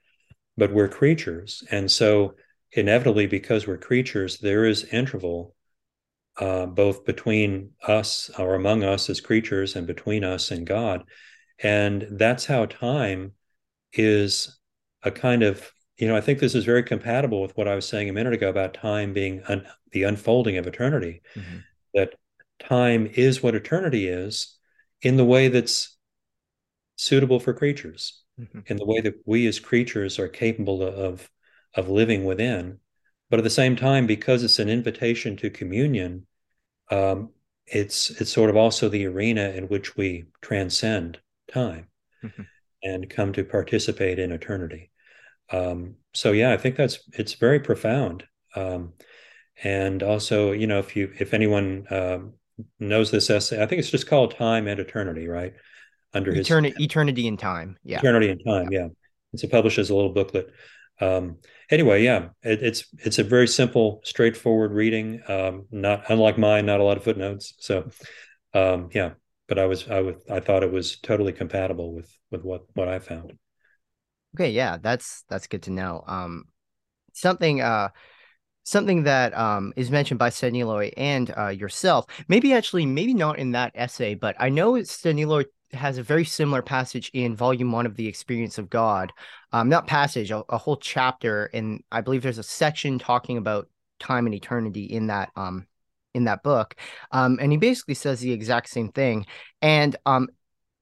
[0.58, 1.64] But we're creatures.
[1.72, 2.36] And so,
[2.74, 5.56] inevitably, because we're creatures, there is interval
[6.40, 11.04] uh, both between us or among us as creatures and between us and God.
[11.62, 13.34] And that's how time
[13.94, 14.60] is
[15.04, 17.88] a kind of you know, I think this is very compatible with what I was
[17.88, 21.22] saying a minute ago about time being un- the unfolding of eternity.
[21.36, 21.58] Mm-hmm.
[21.94, 22.16] That
[22.60, 24.58] time is what eternity is
[25.04, 25.96] in the way that's
[26.96, 28.62] suitable for creatures, mm-hmm.
[28.66, 31.30] in the way that we as creatures are capable of
[31.76, 32.80] of living within.
[33.30, 36.26] But at the same time, because it's an invitation to communion,
[36.90, 37.30] um,
[37.68, 41.90] it's it's sort of also the arena in which we transcend time
[42.24, 42.42] mm-hmm.
[42.82, 44.91] and come to participate in eternity.
[45.52, 48.24] Um, so yeah, I think that's it's very profound.
[48.56, 48.94] Um,
[49.64, 52.34] and also, you know, if you if anyone um,
[52.80, 55.54] knows this essay, I think it's just called Time and Eternity, right?
[56.14, 58.80] Under eternity, his eternity and time, yeah, eternity and time, yeah.
[58.80, 58.88] yeah.
[59.34, 60.52] It's a publishes a little booklet.
[61.00, 61.38] Um,
[61.70, 65.22] anyway, yeah, it, it's it's a very simple, straightforward reading.
[65.28, 67.54] Um, not unlike mine, not a lot of footnotes.
[67.60, 67.90] So,
[68.54, 69.12] um, yeah,
[69.48, 72.88] but I was I was I thought it was totally compatible with with what what
[72.88, 73.34] I found.
[74.36, 76.04] Okay, yeah, that's that's good to know.
[76.08, 76.46] Um,
[77.14, 77.90] something uh,
[78.64, 82.06] something that um, is mentioned by Staniloae and uh, yourself.
[82.28, 86.62] Maybe actually, maybe not in that essay, but I know Staniloae has a very similar
[86.62, 89.14] passage in volume one of the experience of god
[89.54, 93.70] um not passage a, a, whole chapter and i believe there's a section talking about
[94.00, 95.66] time and eternity in that um
[96.14, 96.76] in that book
[97.12, 99.26] um and he basically says the exact same thing
[99.62, 100.28] and um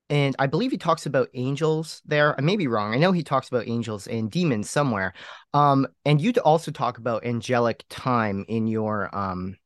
[0.09, 2.35] and I believe he talks about angels there.
[2.37, 2.93] I may be wrong.
[2.93, 5.13] I know he talks about angels and demons somewhere.
[5.53, 9.57] Um, and you also talk about angelic time in your um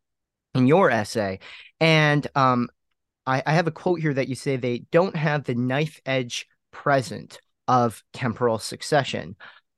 [0.54, 1.40] in your essay.
[1.80, 2.70] And um
[3.26, 6.48] I, I have a quote here that you say they don't have the knife edge
[6.72, 9.36] present of temporal succession.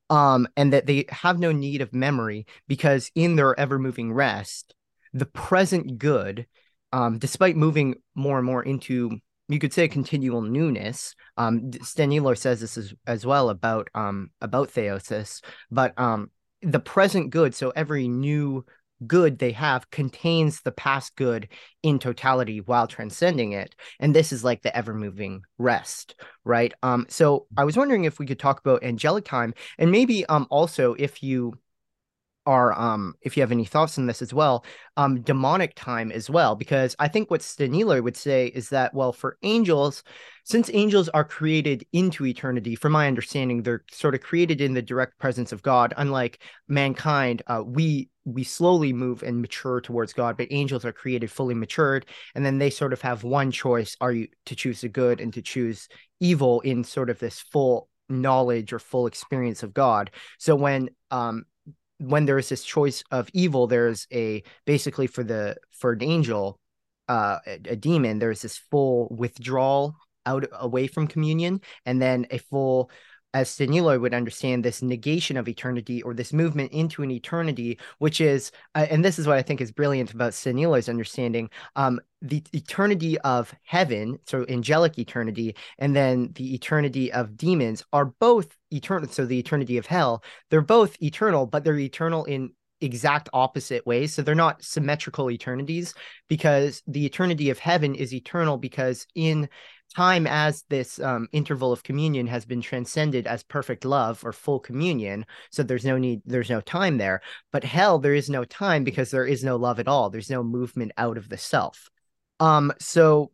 [0.07, 4.75] Um, and that they have no need of memory because in their ever moving rest,
[5.13, 6.45] the present good,
[6.93, 11.15] um, despite moving more and more into you could say continual newness.
[11.37, 11.71] Um,
[12.35, 16.31] says this as, as well about um about theosis, but um
[16.61, 17.53] the present good.
[17.53, 18.65] So every new
[19.05, 21.49] good they have contains the past good
[21.83, 27.05] in totality while transcending it and this is like the ever moving rest right um
[27.09, 30.95] so i was wondering if we could talk about angelic time and maybe um also
[30.97, 31.53] if you
[32.45, 34.63] are um if you have any thoughts on this as well
[34.97, 39.11] um demonic time as well because i think what Staniloae would say is that well
[39.11, 40.03] for angels
[40.43, 44.81] since angels are created into eternity from my understanding they're sort of created in the
[44.81, 50.37] direct presence of god unlike mankind uh, we we slowly move and mature towards god
[50.37, 52.05] but angels are created fully matured
[52.35, 55.33] and then they sort of have one choice are you to choose the good and
[55.33, 55.87] to choose
[56.19, 60.11] evil in sort of this full knowledge or full experience of god.
[60.37, 61.45] So when um
[61.99, 66.59] when there is this choice of evil, there's a basically for the for an angel,
[67.07, 72.37] uh, a, a demon, there's this full withdrawal out away from communion, and then a
[72.37, 72.89] full
[73.35, 78.21] as Staniloae would understand this negation of eternity or this movement into an eternity, which
[78.21, 82.41] is, uh, and this is what I think is brilliant about Staniloae's understanding, um, the
[82.53, 89.09] eternity of heaven, so angelic eternity, and then the eternity of demons are both eternal.
[89.09, 94.13] So the eternity of hell, they're both eternal, but they're eternal in exact opposite ways.
[94.13, 95.93] So they're not symmetrical eternities
[96.29, 99.49] because the eternity of heaven is eternal because in
[99.95, 104.59] time as this um, interval of communion has been transcended as perfect love or full
[104.59, 107.21] communion so there's no need there's no time there.
[107.51, 110.09] But hell there is no time because there is no love at all.
[110.09, 111.89] There's no movement out of the self.
[112.39, 113.31] Um so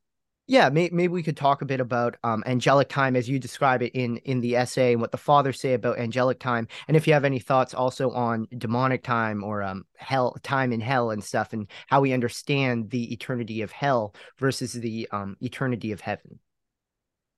[0.47, 3.81] yeah may, maybe we could talk a bit about um, angelic time as you describe
[3.81, 6.67] it in in the essay and what the fathers say about angelic time.
[6.87, 10.81] And if you have any thoughts also on demonic time or um hell time in
[10.81, 15.91] hell and stuff and how we understand the eternity of hell versus the um eternity
[15.91, 16.39] of heaven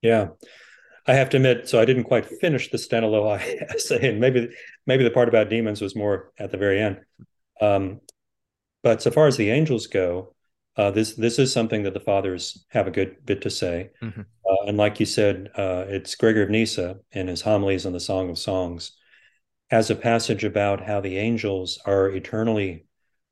[0.04, 0.28] yeah.
[1.06, 4.50] I have to admit, so I didn't quite finish the Staniloae essay, and maybe
[4.86, 7.02] maybe the part about demons was more at the very end.
[7.60, 8.00] Um,
[8.84, 10.34] but so far as the angels go,
[10.78, 13.92] uh, this this is something that the fathers have a good bit to say.
[14.02, 14.22] Mm-hmm.
[14.22, 18.00] Uh, and like you said, uh, it's Gregory of Nyssa in his homilies on the
[18.00, 18.94] Song of Songs
[19.70, 22.86] has a passage about how the angels are eternally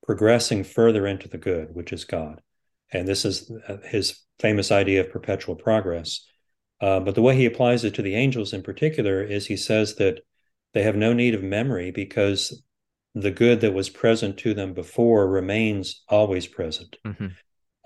[0.05, 2.41] progressing further into the good, which is God.
[2.91, 6.25] And this is uh, his famous idea of perpetual progress.
[6.81, 9.95] Uh, but the way he applies it to the angels in particular is he says
[9.95, 10.19] that
[10.73, 12.63] they have no need of memory because
[13.13, 16.97] the good that was present to them before remains always present.
[17.05, 17.27] Mm-hmm.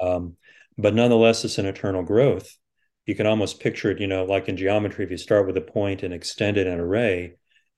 [0.05, 0.38] Um,
[0.77, 2.58] but nonetheless, it's an eternal growth.
[3.05, 5.62] You can almost picture it, you know, like in geometry, if you start with a
[5.62, 7.36] point and extend it an array,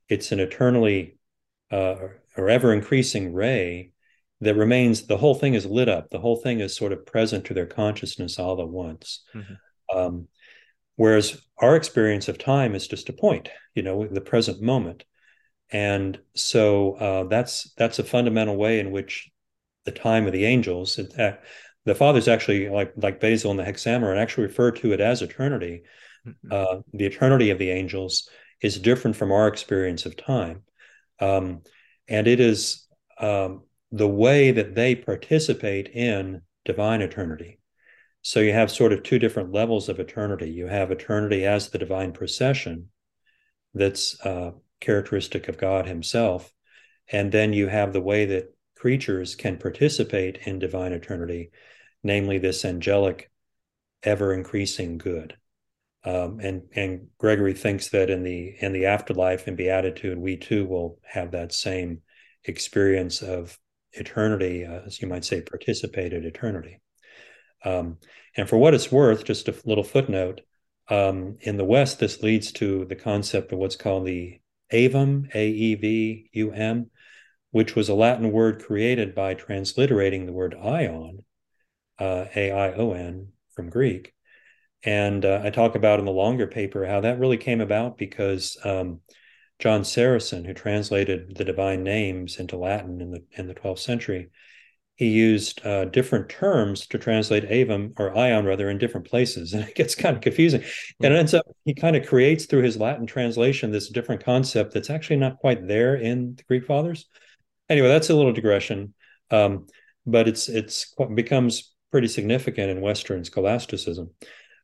[0.10, 1.18] it's an eternally
[1.72, 1.96] uh,
[2.38, 3.92] or ever increasing ray
[4.42, 6.10] that remains, the whole thing is lit up.
[6.10, 9.24] The whole thing is sort of present to their consciousness all at once.
[9.34, 9.98] Mm-hmm.
[9.98, 10.28] Um,
[10.98, 15.06] Whereas our experience of time is just a point, you know, the present moment.
[15.72, 19.30] And so uh, that's that's a fundamental way in which
[19.86, 21.38] the time of the angels, it, uh,
[21.86, 25.84] the fathers actually like like Basil and the Hexameron actually refer to it as eternity.
[26.28, 26.52] Mm-hmm.
[26.52, 28.30] Uh, the eternity of the angels
[28.62, 30.64] is different from our experience of time,
[31.20, 31.62] um,
[32.08, 32.88] and it is
[33.20, 37.57] um, the way that they participate in divine eternity.
[38.28, 40.50] So you have sort of two different levels of eternity.
[40.50, 42.90] You have eternity as the divine procession
[43.74, 44.52] that's uh,
[44.82, 46.52] characteristic of God Himself.
[47.10, 51.52] And then you have the way that creatures can participate in divine eternity,
[52.04, 53.32] namely this angelic,
[54.04, 55.38] ever increasing good.
[56.04, 60.66] Um, and and Gregory thinks that in the in the afterlife and beatitude, we too
[60.66, 62.02] will have that same
[62.44, 63.58] experience of
[63.94, 66.82] eternity, uh, as you might say, participated eternity.
[67.64, 67.98] Um,
[68.36, 70.42] and for what it's worth, just a little footnote
[70.90, 74.40] um, in the West, this leads to the concept of what's called the
[74.72, 76.90] AEVUM, A E V U M,
[77.52, 81.24] which was a Latin word created by transliterating the word aion,
[82.00, 84.14] uh, A I O N from Greek.
[84.84, 88.58] And uh, I talk about in the longer paper how that really came about because
[88.64, 89.02] um,
[89.60, 94.30] John Saracen, who translated the divine names into Latin in the in the 12th century,
[94.98, 99.64] he used uh, different terms to translate aevum or aion rather in different places, and
[99.64, 100.64] it gets kind of confusing.
[101.02, 104.74] And it ends up he kind of creates through his Latin translation this different concept
[104.74, 107.06] that's actually not quite there in the Greek fathers.
[107.70, 108.94] Anyway, that's a little digression,
[109.30, 109.68] um,
[110.06, 114.10] but it's it's becomes pretty significant in Western scholasticism.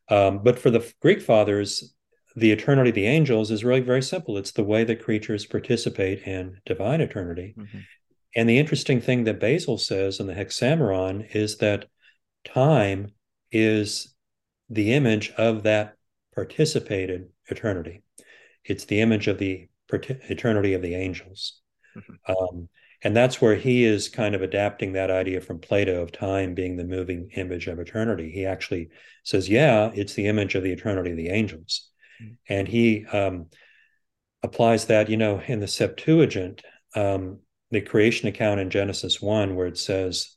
[0.08, 1.94] Um, but for the Greek fathers,
[2.36, 4.36] the eternity of the angels is really very simple.
[4.36, 7.54] It's the way that creatures participate in divine eternity.
[7.56, 7.78] Mm-hmm.
[8.36, 11.86] And the interesting thing that Basil says in the Hexameron is that
[12.44, 13.12] time
[13.52, 14.14] is
[14.68, 15.96] the image of that
[16.34, 18.02] participated eternity.
[18.64, 21.60] It's the image of the eternity of the angels.
[21.96, 22.32] Mm-hmm.
[22.32, 22.68] Um,
[23.02, 26.76] and that's where he is kind of adapting that idea from Plato of time being
[26.76, 28.30] the moving image of eternity.
[28.30, 28.88] He actually
[29.22, 31.90] says, yeah, it's the image of the eternity of the angels.
[32.20, 32.32] Mm-hmm.
[32.48, 33.46] And he um,
[34.42, 36.62] applies that, you know, in the Septuagint,
[36.96, 37.40] um,
[37.74, 40.34] the creation account in Genesis 1, where it says,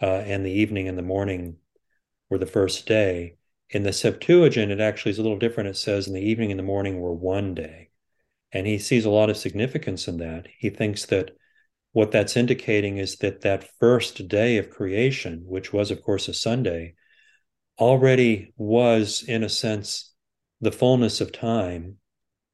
[0.00, 1.56] uh, and the evening and the morning
[2.28, 3.36] were the first day.
[3.70, 5.70] In the Septuagint, it actually is a little different.
[5.70, 7.90] It says, and the evening and the morning were one day.
[8.52, 10.46] And he sees a lot of significance in that.
[10.58, 11.32] He thinks that
[11.92, 16.34] what that's indicating is that that first day of creation, which was, of course, a
[16.34, 16.94] Sunday,
[17.78, 20.12] already was, in a sense,
[20.60, 21.96] the fullness of time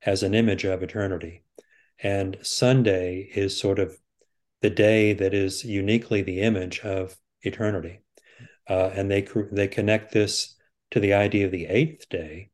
[0.03, 1.43] as an image of eternity.
[2.03, 3.97] And Sunday is sort of
[4.63, 8.03] the day that is uniquely the image of eternity.
[8.69, 10.57] Uh, and they they connect this
[10.91, 12.51] to the idea of the eighth day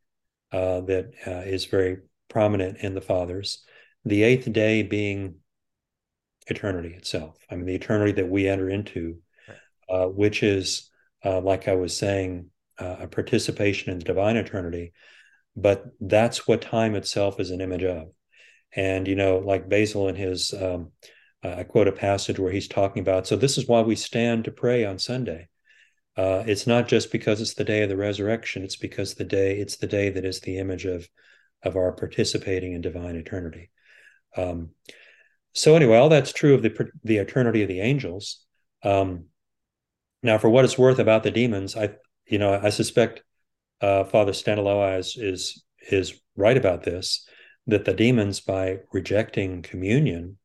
[0.52, 1.98] uh, that uh, is very
[2.28, 3.64] prominent in the fathers.
[4.04, 5.36] The eighth day being
[6.46, 7.36] eternity itself.
[7.50, 9.18] I mean, the eternity that we enter into,
[9.88, 10.90] uh, which is,
[11.24, 14.92] uh, like I was saying, uh, a participation in the divine eternity.
[15.56, 18.08] But that's what time itself is an image of.
[18.74, 20.92] And, you know, like Basil in his, um,
[21.56, 24.50] I quote a passage where he's talking about, so this is why we stand to
[24.50, 25.48] pray on Sunday.
[26.16, 29.58] Uh, it's not just because it's the day of the resurrection; it's because the day
[29.58, 31.08] it's the day that is the image of
[31.62, 33.70] of our participating in divine eternity.
[34.36, 34.70] Um,
[35.52, 38.44] so anyway, all that's true of the the eternity of the angels.
[38.82, 39.26] Um,
[40.22, 41.90] now, for what it's worth about the demons, I
[42.26, 43.22] you know I suspect
[43.80, 47.26] uh, Father Staniloae is is is right about this
[47.66, 50.38] that the demons, by rejecting communion,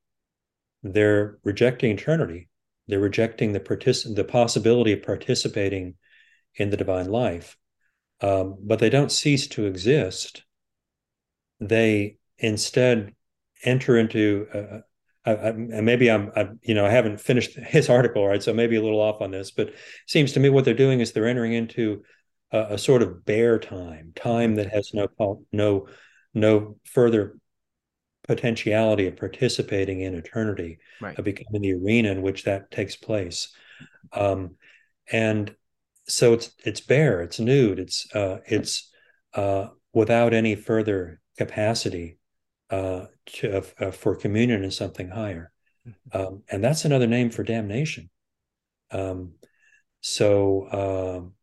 [0.84, 2.49] they're rejecting eternity.
[2.88, 5.95] They're rejecting the partic- the possibility of participating
[6.55, 7.57] in the divine life,
[8.21, 10.43] um, but they don't cease to exist.
[11.59, 13.13] They instead
[13.63, 14.82] enter into a,
[15.23, 18.41] I, I, and maybe I'm, I, you know, I haven't finished his article, right?
[18.41, 19.75] So maybe a little off on this, but it
[20.07, 22.03] seems to me what they're doing is they're entering into
[22.51, 24.55] a, a sort of bare time, time mm-hmm.
[24.57, 25.88] that has no no
[26.34, 27.38] no further
[28.36, 31.17] potentiality of participating in eternity, right.
[31.19, 33.53] of becoming the arena in which that takes place.
[34.13, 34.55] Um,
[35.11, 35.53] and
[36.07, 38.89] so it's it's bare, it's nude, it's uh, it's
[39.34, 42.17] uh, without any further capacity
[42.69, 45.51] uh, to, uh, for communion in something higher.
[45.86, 46.17] Mm-hmm.
[46.17, 48.09] Um, and that's another name for damnation.
[48.91, 49.34] Um,
[49.99, 51.34] so, um,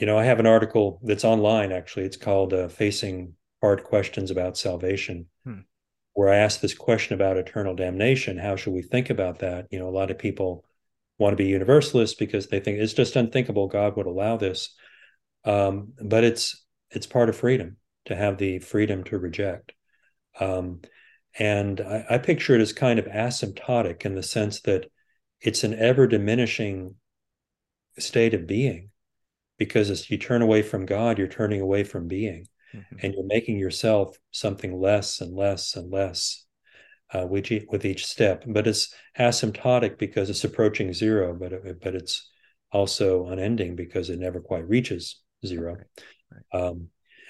[0.00, 2.06] you know, I have an article that's online actually.
[2.06, 5.26] It's called uh, Facing Hard Questions About Salvation.
[6.18, 8.38] Where I ask this question about eternal damnation.
[8.38, 9.68] How should we think about that?
[9.70, 10.64] You know, a lot of people
[11.16, 14.74] want to be universalists because they think it's just unthinkable God would allow this.
[15.44, 19.74] Um, but it's it's part of freedom to have the freedom to reject.
[20.40, 20.80] Um,
[21.38, 24.86] and I, I, picture it as kind of asymptotic in the sense that
[25.40, 26.96] it's an ever diminishing
[27.96, 28.90] state of being
[29.56, 32.96] because as you turn away from God, you're turning away from being mm-hmm.
[33.02, 36.44] and you're making yourself something less and less and less
[37.14, 38.44] uh, with, each, with each step.
[38.46, 42.30] But it's asymptotic because it's approaching zero, but, it, but it's
[42.72, 45.74] also unending because it never quite reaches zero.
[45.74, 45.86] Right.
[46.52, 46.60] Right.
[46.60, 46.88] Um,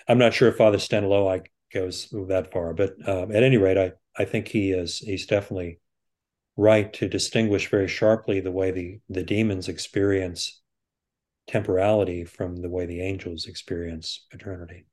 [0.09, 2.75] I'm not sure if Father Staniloae goes that far.
[2.75, 5.81] But um, at any rate, I, I think he is he's definitely
[6.57, 10.61] right to distinguish very sharply the way the, the demons experience
[11.47, 14.87] temporality from the way the angels experience eternity.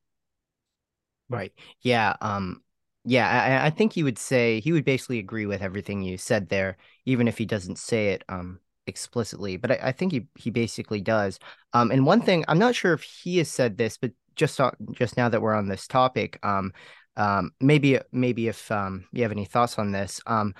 [1.29, 1.53] Right.
[1.81, 2.15] Yeah.
[2.21, 2.61] Um,
[3.03, 6.49] yeah, I, I think he would say he would basically agree with everything you said
[6.49, 9.57] there, even if he doesn't say it um explicitly.
[9.57, 11.39] But I, I think he he basically does.
[11.73, 14.59] Um, and one thing I'm not sure if he has said this, but just
[14.93, 16.73] just now that we're on this topic, um,
[17.15, 20.53] um, maybe maybe if um, you have any thoughts on this, um,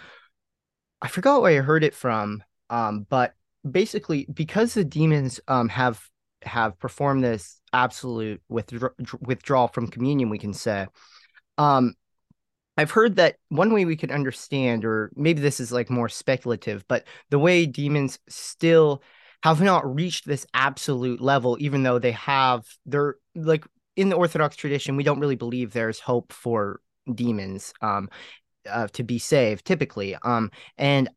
[1.02, 3.36] I forgot where I heard it from, um, but
[3.70, 6.08] basically because the demons um have
[6.46, 8.90] have performed this absolute withdraw-
[9.22, 10.88] withdrawal from communion, we can say,
[11.58, 11.94] um,
[12.78, 16.86] I've heard that one way we could understand, or maybe this is like more speculative,
[16.88, 19.02] but the way demons still
[19.44, 23.66] have not reached this absolute level, even though they have, they're like
[23.96, 26.82] in the Orthodox tradition, we don't really believe there's hope for
[27.14, 28.10] demons um,
[28.70, 30.16] uh, to be saved typically.
[30.24, 31.10] Um, and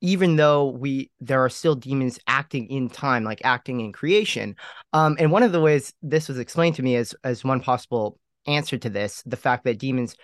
[0.00, 4.56] even though we there are still demons acting in time like acting in creation.
[4.92, 8.18] Um and one of the ways this was explained to me as as one possible
[8.46, 10.16] answer to this the fact that demons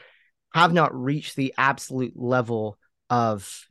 [0.54, 2.78] have not reached the absolute level
[3.10, 3.66] of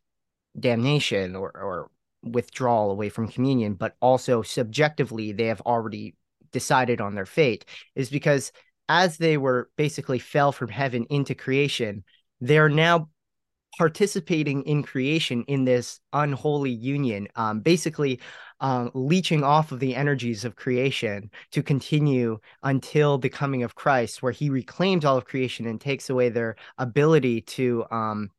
[0.60, 1.90] damnation or, or
[2.24, 6.16] withdrawal away from communion, but also subjectively they have already
[6.52, 8.52] decided on their fate, is because
[8.90, 12.04] as they were basically fell from heaven into creation,
[12.42, 13.10] they're now
[13.78, 18.20] participating in creation in this unholy union, um, basically
[18.60, 24.22] um, leeching off of the energies of creation to continue until the coming of Christ,
[24.22, 28.30] where he reclaims all of creation and takes away their ability to um,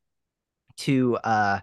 [0.77, 1.61] to uh,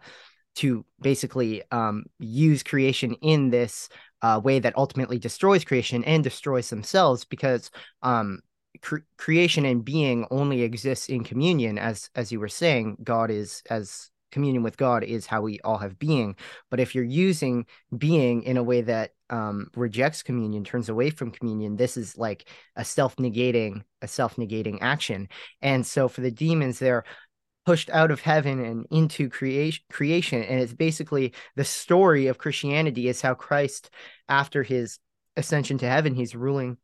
[0.55, 3.89] to basically um, use creation in this
[4.21, 7.71] uh, way that ultimately destroys creation and destroys themselves because
[8.03, 8.41] um,
[8.81, 13.63] cre- creation and being only exists in communion as as you were saying god is
[13.69, 16.35] as communion with god is how we all have being.
[16.69, 17.65] But if you're using
[17.97, 22.47] being in a way that um, rejects communion turns away from communion this is like
[22.75, 25.29] a self-negating a self-negating action.
[25.61, 27.03] And so for the demons they're
[27.65, 30.43] pushed out of heaven and into creation creation.
[30.43, 33.89] And it's basically the story of christianity is how christ
[34.27, 34.99] after his
[35.37, 36.77] ascension to heaven he's ruling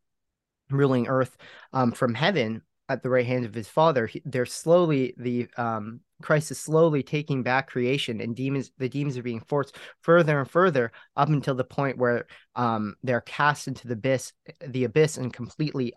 [0.70, 1.36] ruling earth
[1.72, 6.00] um, from heaven at the right hand of his father he, they're slowly the um,
[6.22, 10.50] christ is slowly taking back creation and demons the demons are being forced further and
[10.50, 14.32] further up until the point where um, they're cast into the abyss
[14.66, 15.92] the abyss and completely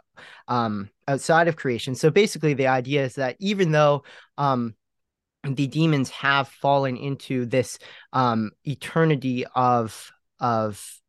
[0.48, 1.96] um, outside of creation.
[1.96, 4.04] So basically the idea is that even though
[4.38, 4.76] um,
[5.44, 7.80] the demons have fallen into this
[8.14, 11.01] um, eternity of of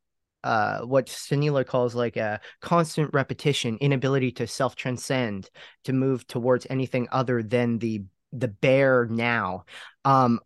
[0.43, 5.49] uh, what Staniloae calls like a constant repetition, inability to self transcend,
[5.85, 9.65] to move towards anything other than the the bare now.
[10.05, 10.39] Um,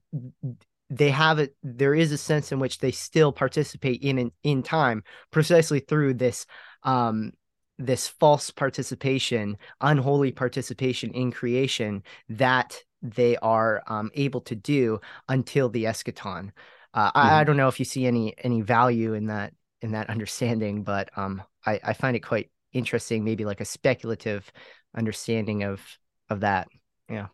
[0.89, 1.55] they have it.
[1.63, 6.15] There is a sense in which they still participate in in, in time, precisely through
[6.15, 6.45] this
[6.83, 7.31] um,
[7.77, 15.69] this false participation, unholy participation in creation that they are um, able to do until
[15.69, 16.51] the eschaton.
[16.93, 17.17] Uh, mm-hmm.
[17.17, 20.83] I, I, don't know if you see any any value in that in that understanding,
[20.83, 24.51] but um, I, I find it quite interesting, maybe like a speculative
[24.95, 25.81] understanding of
[26.29, 26.67] of that.
[27.09, 27.27] Yeah.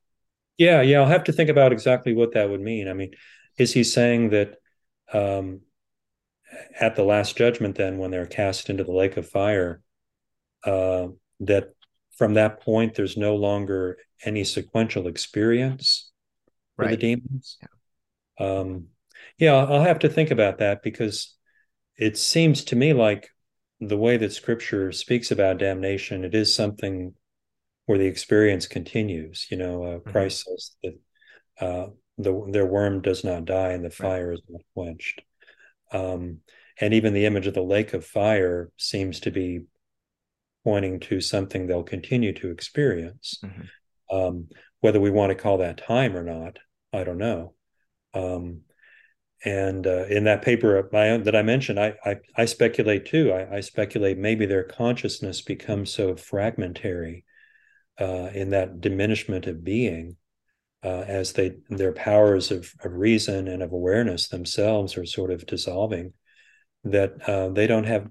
[0.57, 0.99] Yeah, yeah.
[0.99, 2.87] I'll have to think about exactly what that would mean.
[2.87, 3.11] I mean,
[3.57, 4.57] is he saying that
[5.11, 5.61] um,
[6.79, 9.81] at the last judgment, then when they're cast into the lake of fire,
[10.63, 11.07] uh,
[11.39, 11.73] that
[12.15, 16.11] from that point there's no longer any sequential experience
[16.75, 16.91] for right.
[16.91, 17.57] the demons?
[18.39, 18.45] Yeah.
[18.45, 18.87] Um,
[19.37, 21.35] yeah, I'll have to think about that because
[21.97, 23.29] it seems to me like
[23.79, 27.13] the way that scripture speaks about damnation, it is something
[27.85, 29.47] where the experience continues.
[29.51, 30.09] You know, uh, mm-hmm.
[30.09, 31.87] Christ says that uh,
[32.17, 34.33] the, their worm does not die and the fire right.
[34.33, 35.21] is not quenched.
[35.91, 36.39] Um,
[36.79, 39.61] and even the image of the lake of fire seems to be
[40.63, 43.39] pointing to something they'll continue to experience.
[43.43, 44.15] Mm-hmm.
[44.15, 44.47] Um,
[44.79, 46.57] whether we want to call that time or not,
[46.91, 47.53] I don't know.
[48.13, 48.61] Um,
[49.45, 53.31] and uh, in that paper my, that I mentioned, I, I, I speculate too.
[53.31, 57.25] I, I, speculate maybe their consciousness becomes so fragmentary
[57.99, 60.15] uh, in that diminishment of being
[60.83, 65.45] uh, as they their powers of, of reason and of awareness themselves are sort of
[65.45, 66.13] dissolving
[66.83, 68.09] that uh, they don't have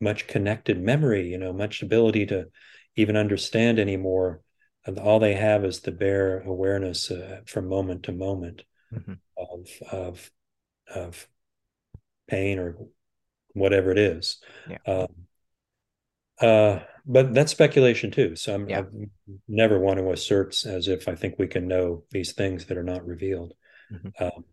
[0.00, 2.46] much connected memory, you know, much ability to
[2.96, 4.40] even understand anymore.
[5.00, 8.62] All they have is the bare awareness uh, from moment to moment
[8.92, 9.14] mm-hmm.
[9.36, 10.30] of of
[10.94, 11.28] of
[12.28, 12.76] pain or
[13.54, 14.38] whatever it is.
[14.68, 14.78] Yeah.
[14.86, 15.06] Um,
[16.40, 18.36] uh, but that's speculation too.
[18.36, 18.80] So I'm, yeah.
[18.80, 18.84] I
[19.48, 22.84] never want to assert as if I think we can know these things that are
[22.84, 23.54] not revealed.
[23.92, 24.24] Mm-hmm.
[24.24, 24.44] Um,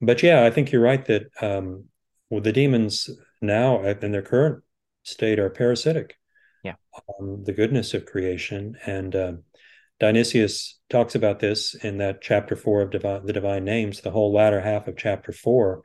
[0.00, 1.84] but yeah, I think you're right that um,
[2.30, 3.10] well, the demons
[3.42, 4.62] now in their current
[5.02, 6.16] state are parasitic.
[6.62, 6.74] Yeah,
[7.18, 9.32] um, the goodness of creation and uh,
[10.00, 14.00] Dionysius talks about this in that chapter four of Divi- the Divine Names.
[14.00, 15.82] The whole latter half of chapter four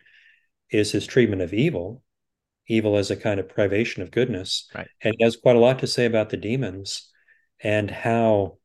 [0.71, 2.01] is his treatment of evil,
[2.67, 4.69] evil as a kind of privation of goodness.
[4.73, 4.87] Right.
[5.01, 7.11] And he has quite a lot to say about the demons
[7.61, 8.57] and how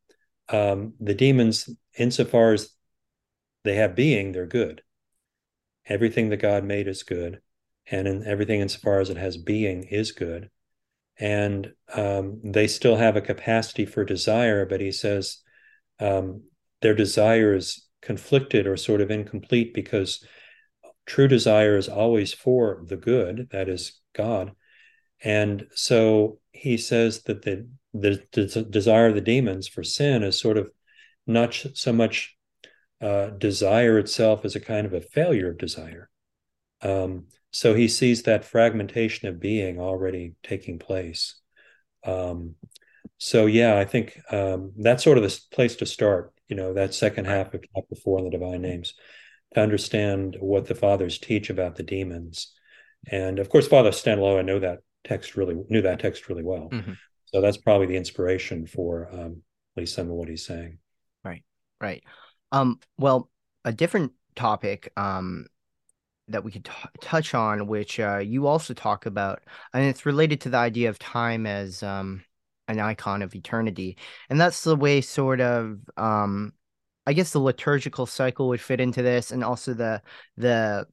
[0.48, 2.70] um, the demons, insofar as
[3.64, 4.82] they have being, they're good.
[5.86, 7.40] everything that God made is good,
[7.90, 10.50] and in everything insofar as it has being is good.
[11.20, 15.38] And um, they still have a capacity for desire, but he says
[16.00, 16.44] um,
[16.80, 20.24] their desire is conflicted or sort of incomplete because
[21.06, 24.52] true desire is always for the good, that is God.
[25.22, 30.56] And so he says that the, the, desire of the demons for sin is sort
[30.56, 30.70] of
[31.26, 32.36] not so much
[33.00, 36.08] uh, desire itself as a kind of a failure of desire.
[36.82, 41.36] Um, so he sees that fragmentation of being already taking place.
[42.04, 42.54] Um,
[43.18, 46.32] so yeah, I think um, that's sort of the place to start.
[46.48, 48.94] You know, that second half of chapter four in the divine names,
[49.54, 52.52] to understand what the fathers teach about the demons,
[53.08, 56.68] and of course, Father Staniloae know that text really knew that text really well.
[56.70, 56.92] Mm-hmm.
[57.26, 59.42] So that's probably the inspiration for um,
[59.76, 60.78] at least some of what he's saying.
[61.24, 61.44] Right,
[61.80, 62.02] right.
[62.52, 63.30] Um, well,
[63.64, 65.46] a different topic um,
[66.30, 70.40] that we could t- touch on, which uh, you also talk about, and it's related
[70.42, 72.22] to the idea of time as um,
[72.68, 73.96] an icon of eternity,
[74.28, 76.52] and that's the way sort of um,
[77.06, 80.02] I guess the liturgical cycle would fit into this, and also the
[80.36, 80.86] the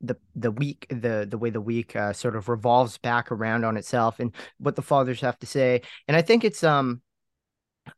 [0.00, 3.76] the the week the the way the week uh, sort of revolves back around on
[3.76, 7.00] itself and what the fathers have to say and i think it's um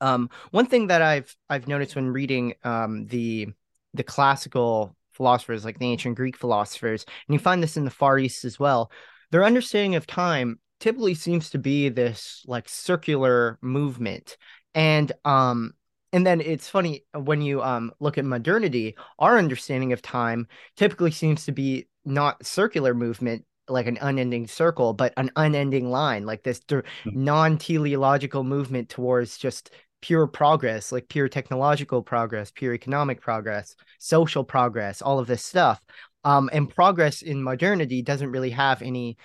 [0.00, 3.48] um one thing that i've i've noticed when reading um the
[3.94, 8.18] the classical philosophers like the ancient greek philosophers and you find this in the far
[8.18, 8.90] east as well
[9.30, 14.36] their understanding of time typically seems to be this like circular movement
[14.74, 15.72] and um
[16.12, 20.46] and then it's funny when you um look at modernity our understanding of time
[20.76, 26.24] typically seems to be not circular movement like an unending circle but an unending line
[26.24, 27.24] like this mm-hmm.
[27.24, 29.70] non-teleological movement towards just
[30.02, 35.80] pure progress like pure technological progress pure economic progress social progress all of this stuff
[36.24, 39.16] um, and progress in modernity doesn't really have any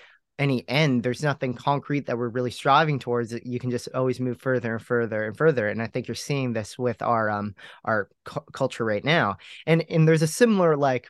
[0.41, 1.03] any end.
[1.03, 3.33] There's nothing concrete that we're really striving towards.
[3.43, 5.69] You can just always move further and further and further.
[5.69, 7.55] And I think you're seeing this with our um
[7.85, 9.37] our cu- culture right now.
[9.67, 11.09] And and there's a similar like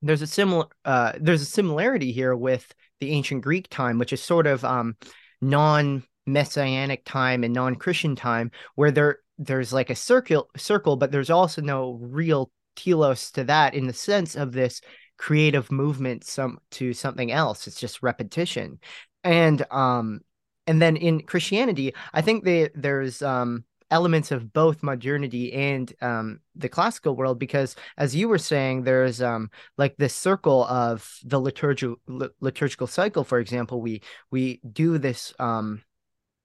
[0.00, 4.22] there's a similar uh there's a similarity here with the ancient Greek time, which is
[4.22, 4.96] sort of um
[5.42, 11.30] non messianic time and non-Christian time where there there's like a circle circle, but there's
[11.30, 14.80] also no real telos to that in the sense of this
[15.16, 17.66] creative movement some to something else.
[17.66, 18.78] It's just repetition.
[19.24, 20.20] And um
[20.68, 26.40] and then in christianity i think they, there's um elements of both modernity and um
[26.54, 31.40] the classical world because as you were saying there's um like this circle of the
[31.40, 31.96] liturgical
[32.40, 33.24] liturgical cycle.
[33.24, 35.82] For example we we do this um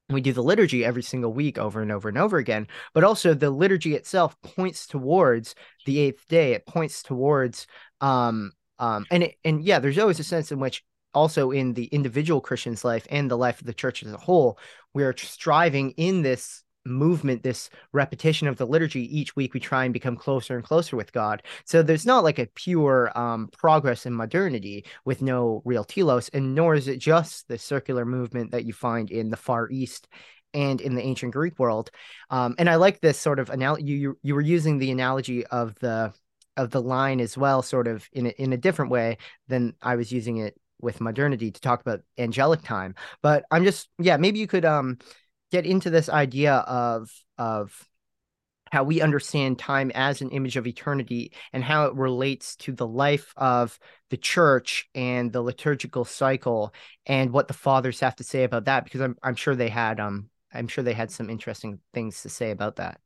[0.10, 3.34] we do the liturgy every single week over and over and over again but also
[3.34, 6.54] the liturgy itself points towards the eighth day.
[6.54, 7.68] It points towards
[8.02, 10.84] um um, and it, and yeah, there's always a sense in which
[11.14, 14.58] also in the individual Christian's life and the life of the church as a whole,
[14.94, 19.54] we are striving in this movement, this repetition of the liturgy each week.
[19.54, 21.44] We try and become closer and closer with God.
[21.66, 26.56] So there's not like a pure um, progress in modernity with no real telos, and
[26.56, 30.08] nor is it just the circular movement that you find in the Far East
[30.54, 31.90] and in the ancient Greek world.
[32.30, 33.86] Um, and I like this sort of analogy.
[33.86, 36.14] You, you you were using the analogy of the
[36.56, 39.18] of the line as well, sort of in a, in a different way
[39.48, 42.96] than I was using it with modernity to talk about angelic time.
[43.22, 44.98] But I'm just yeah, maybe you could um
[45.54, 47.88] get into this idea of of
[48.72, 52.88] how we understand time as an image of eternity and how it relates to the
[52.88, 53.78] life of
[54.10, 56.74] the church and the liturgical cycle
[57.06, 60.00] and what the fathers have to say about that because I'm I'm sure they had
[60.00, 63.00] um I'm sure they had some interesting things to say about that.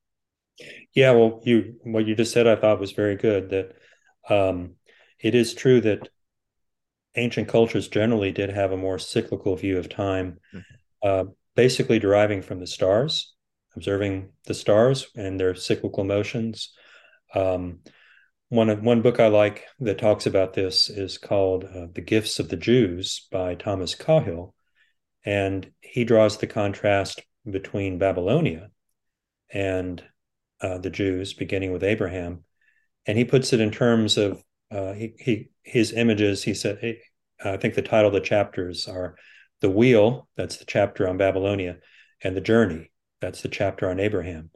[0.95, 3.49] Yeah, well, you what you just said I thought was very good.
[3.49, 3.75] That
[4.33, 4.75] um,
[5.19, 6.07] it is true that
[7.15, 11.07] ancient cultures generally did have a more cyclical view of time, mm-hmm.
[11.07, 13.33] uh, basically deriving from the stars,
[13.75, 16.71] observing the stars and their cyclical motions.
[17.35, 17.79] Um,
[18.49, 22.47] one one book I like that talks about this is called uh, "The Gifts of
[22.47, 24.53] the Jews" by Thomas Cahill,
[25.25, 28.69] and he draws the contrast between Babylonia
[29.51, 30.01] and
[30.61, 32.43] uh, the Jews, beginning with Abraham,
[33.05, 34.41] and he puts it in terms of
[34.71, 36.43] uh, he, he his images.
[36.43, 36.77] He said,
[37.43, 39.15] I think the title of the chapters are
[39.61, 40.27] the wheel.
[40.35, 41.77] That's the chapter on Babylonia,
[42.21, 42.91] and the journey.
[43.21, 44.51] That's the chapter on Abraham,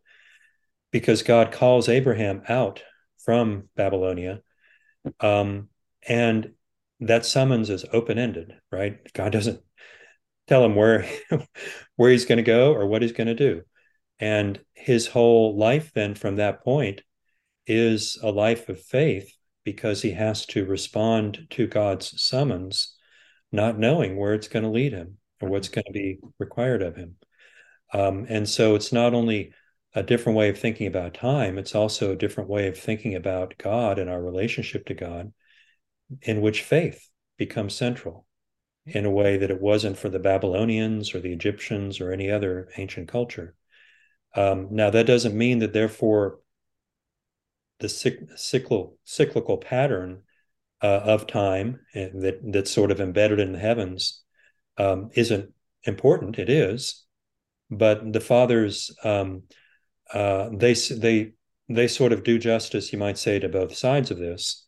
[0.92, 2.84] because God calls Abraham out
[3.24, 4.42] from Babylonia,
[5.20, 5.70] um,
[6.08, 6.54] and
[7.00, 8.54] that summons is open ended.
[8.72, 9.00] Right?
[9.14, 9.62] God doesn't
[10.48, 11.08] tell him where
[11.96, 13.64] where he's going to go or what he's going to do
[14.22, 17.02] and his whole life, then, from that point,
[17.66, 19.36] is a life of faith
[19.66, 22.96] because he has to respond to God's summons,
[23.52, 26.96] not knowing where it's going to lead him or what's going to be required of
[26.96, 27.16] him.
[27.94, 29.54] Um, and so it's not only
[29.94, 33.58] a different way of thinking about time, it's also a different way of thinking about
[33.58, 35.34] God and our relationship to God,
[36.22, 38.26] in which faith becomes central
[38.86, 42.70] in a way that it wasn't for the Babylonians or the Egyptians or any other
[42.78, 43.56] ancient culture.
[44.34, 46.40] Um, now, that doesn't mean that, therefore,
[47.80, 50.24] the cyclical, cyclical pattern
[50.82, 54.22] uh, of time eh, that that's sort of embedded in the heavens
[54.78, 55.52] um, isn't
[55.84, 56.40] important.
[56.40, 57.06] It is,
[57.70, 59.44] but the fathers um,
[60.14, 61.34] uh, they they
[61.70, 64.66] they sort of do justice, you might say, to both sides of this,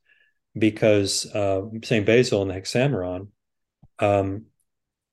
[0.58, 3.28] because uh, Saint Basil in the Hexameron,
[4.00, 4.46] um,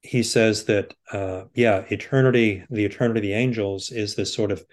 [0.03, 4.65] he says that uh, yeah, eternity, the eternity of the angels, is this sort of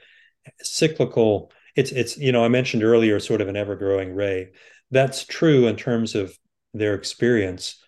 [0.61, 1.51] cyclical.
[1.75, 4.49] It's it's you know I mentioned earlier, sort of an ever growing ray.
[4.91, 6.37] That's true in terms of
[6.73, 7.83] their experience,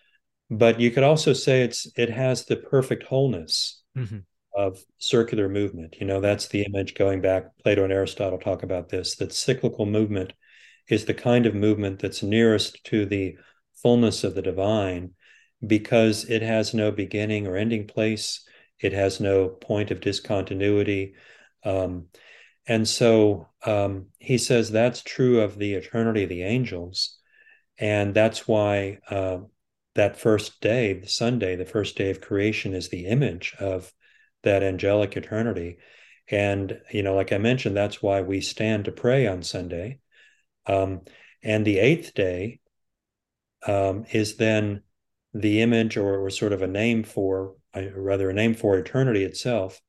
[0.50, 4.18] but you could also say it's it has the perfect wholeness mm-hmm.
[4.54, 5.96] of circular movement.
[6.00, 7.56] You know, that's the image going back.
[7.62, 9.16] Plato and Aristotle talk about this.
[9.16, 10.32] That cyclical movement
[10.88, 13.36] is the kind of movement that's nearest to the
[13.82, 15.12] fullness of the divine
[15.66, 18.46] because it has no beginning or ending place.
[18.80, 21.14] It has no point of discontinuity.
[21.64, 22.06] Um,
[22.66, 27.18] and so um, he says that's true of the eternity of the angels.
[27.78, 29.38] And that's why uh,
[29.94, 33.92] that first day, the Sunday, the first day of creation, is the image of
[34.42, 35.78] that angelic eternity.
[36.30, 39.98] And, you know, like I mentioned, that's why we stand to pray on Sunday.
[40.66, 41.00] Um,
[41.42, 42.60] and the eighth day
[43.66, 44.82] um, is then
[45.32, 49.24] the image or, or, sort of a name for, uh, rather, a name for eternity
[49.24, 49.80] itself.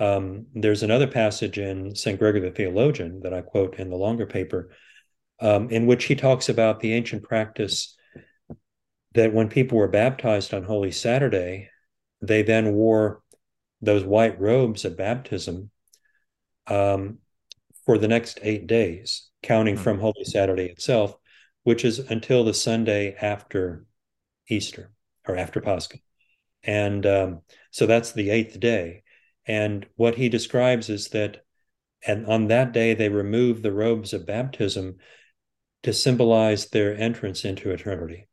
[0.00, 2.18] Um, there's another passage in St.
[2.18, 4.70] Gregory the Theologian that I quote in the longer paper,
[5.40, 7.96] um, in which he talks about the ancient practice
[9.12, 11.68] that when people were baptized on Holy Saturday,
[12.22, 13.22] they then wore
[13.82, 15.70] those white robes of baptism
[16.66, 17.18] um,
[17.84, 19.84] for the next eight days, counting mm-hmm.
[19.84, 21.14] from Holy Saturday itself,
[21.64, 23.84] which is until the Sunday after
[24.48, 24.92] Easter
[25.28, 25.98] or after Pascha.
[26.62, 27.40] And um,
[27.70, 29.02] so that's the eighth day.
[29.50, 31.44] And what he describes is that
[32.06, 34.98] and on that day they remove the robes of baptism
[35.82, 38.28] to symbolize their entrance into eternity.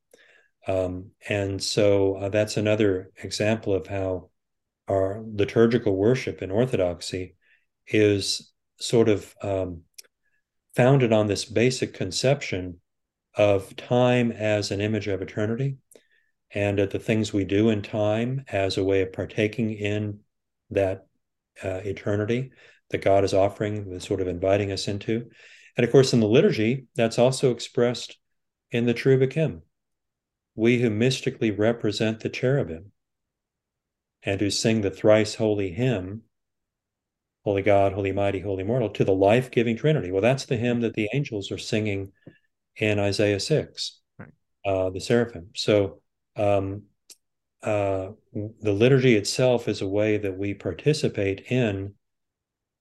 [0.68, 4.30] Um, and so uh, that's another example of how
[4.88, 7.36] our liturgical worship in Orthodoxy
[7.88, 9.82] is sort of um,
[10.76, 12.80] founded on this basic conception
[13.36, 15.78] of time as an image of eternity
[16.52, 20.20] and at the things we do in time as a way of partaking in
[20.70, 21.07] that
[21.64, 22.52] uh, eternity
[22.90, 25.30] that God is offering, the sort of inviting us into.
[25.76, 28.18] And of course, in the liturgy, that's also expressed
[28.72, 29.62] in the hymn
[30.58, 32.92] we who mystically represent the cherubim
[34.24, 36.24] and who sing the thrice holy hymn,
[37.46, 40.12] Holy God, Holy Mighty, Holy Immortal, to the life giving Trinity.
[40.12, 42.12] Well, that's the hymn that the angels are singing
[42.76, 44.30] in Isaiah 6, right.
[44.66, 45.52] uh, the seraphim.
[45.56, 46.02] So
[46.36, 46.84] um,
[47.64, 51.94] uh, the liturgy itself is a way that we participate in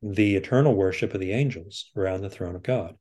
[0.03, 2.97] the eternal worship of the angels around the throne of God.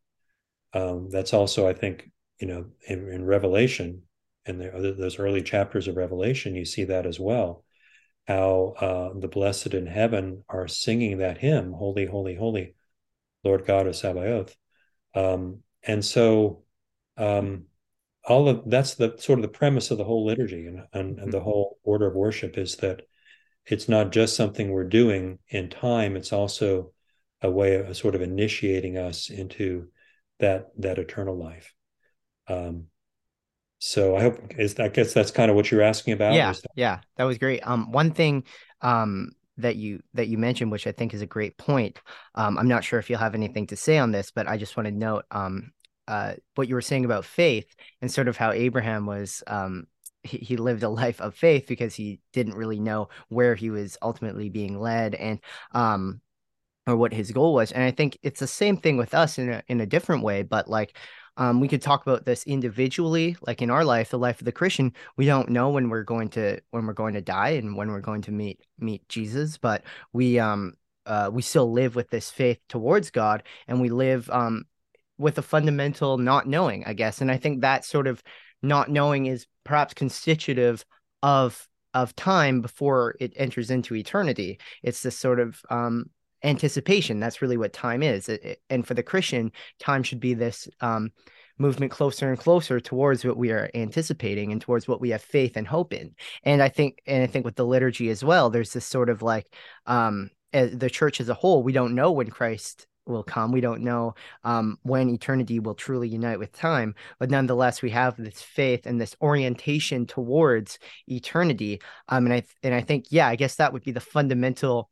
[0.73, 2.09] Um, that's also, I think,
[2.39, 4.03] you know, in, in Revelation,
[4.45, 7.63] the, those early chapters of Revelation, you see that as well.
[8.28, 12.76] How uh, the blessed in heaven are singing that hymn, Holy, Holy, Holy,
[13.43, 14.55] Lord God of Sabaoth.
[15.13, 16.63] Um, and so
[17.17, 17.65] um,
[18.28, 21.32] all of that's the sort of the premise of the whole liturgy and, and, and
[21.32, 21.43] the mm-hmm.
[21.43, 23.03] whole order of worship is that
[23.65, 26.91] it's not just something we're doing in time, it's also
[27.41, 29.88] a way of sort of initiating us into
[30.39, 31.73] that that eternal life.
[32.47, 32.86] Um,
[33.80, 36.34] so I hope is I guess that's kind of what you're asking about.
[36.34, 37.65] Yeah, that- yeah, that was great.
[37.67, 38.43] Um, one thing
[38.82, 41.99] um that you that you mentioned, which I think is a great point.
[42.36, 44.78] Um, I'm not sure if you'll have anything to say on this, but I just
[44.78, 45.71] want to note um
[46.07, 49.87] uh what you were saying about faith and sort of how Abraham was um
[50.23, 53.97] he, he lived a life of faith because he didn't really know where he was
[54.01, 55.39] ultimately being led and
[55.73, 56.21] um
[56.87, 59.49] or what his goal was and i think it's the same thing with us in
[59.49, 60.95] a, in a different way but like
[61.37, 64.51] um, we could talk about this individually, like in our life, the life of the
[64.51, 64.93] Christian.
[65.17, 67.99] We don't know when we're going to when we're going to die and when we're
[67.99, 69.83] going to meet meet Jesus, but
[70.13, 70.75] we um
[71.05, 74.65] uh, we still live with this faith towards God, and we live um
[75.18, 77.22] with a fundamental not knowing, I guess.
[77.22, 78.22] And I think that sort of
[78.61, 80.86] not knowing is perhaps constitutive
[81.24, 84.59] of of time before it enters into eternity.
[84.84, 86.09] It's this sort of um,
[86.43, 87.22] anticipation.
[87.22, 88.28] That's really what time is.
[88.28, 91.11] It, it, and for the Christian, time should be this um,
[91.57, 95.55] movement closer and closer towards what we are anticipating and towards what we have faith
[95.55, 96.13] and hope in.
[96.43, 99.22] And I think, and I think with the liturgy as well, there's this sort of
[99.22, 99.47] like
[99.86, 103.51] um, the church as a whole, we don't know when Christ will come.
[103.51, 108.17] We don't know um, when eternity will truly unite with time, but nonetheless, we have
[108.17, 111.81] this faith and this orientation towards eternity.
[112.09, 114.89] Um, and I and I think, yeah, I guess that would be the fundamental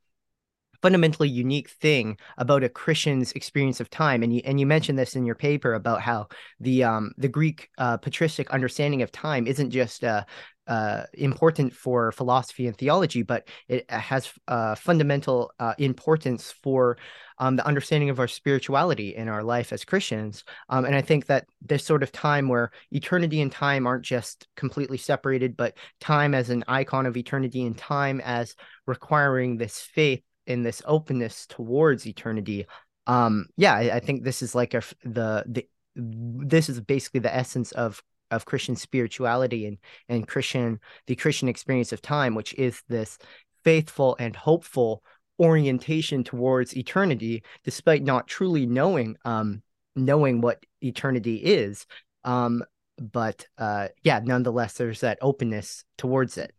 [0.84, 4.22] fundamentally unique thing about a Christian's experience of time.
[4.22, 6.28] And you and you mentioned this in your paper about how
[6.60, 10.26] the um, the Greek uh, patristic understanding of time isn't just uh,
[10.68, 16.98] uh, important for philosophy and theology, but it has uh, fundamental uh, importance for
[17.40, 20.44] um, the understanding of our spirituality in our life as Christians.
[20.70, 24.48] Um, and I think that this sort of time where eternity and time aren't just
[24.56, 28.56] completely separated, but time as an icon of eternity and time as
[28.86, 32.66] requiring this faith in this openness towards eternity
[33.08, 37.34] um yeah I, I, think this is like a the the this is basically the
[37.34, 38.02] essence of
[38.34, 39.78] of christian spirituality and
[40.10, 43.18] and christian the christian experience of time which is this
[43.64, 45.04] faithful and hopeful
[45.40, 49.62] orientation towards eternity despite not truly knowing um
[49.96, 51.86] knowing what eternity is.
[52.24, 52.64] Um
[52.98, 56.54] but uh yeah nonetheless there's that openness towards it.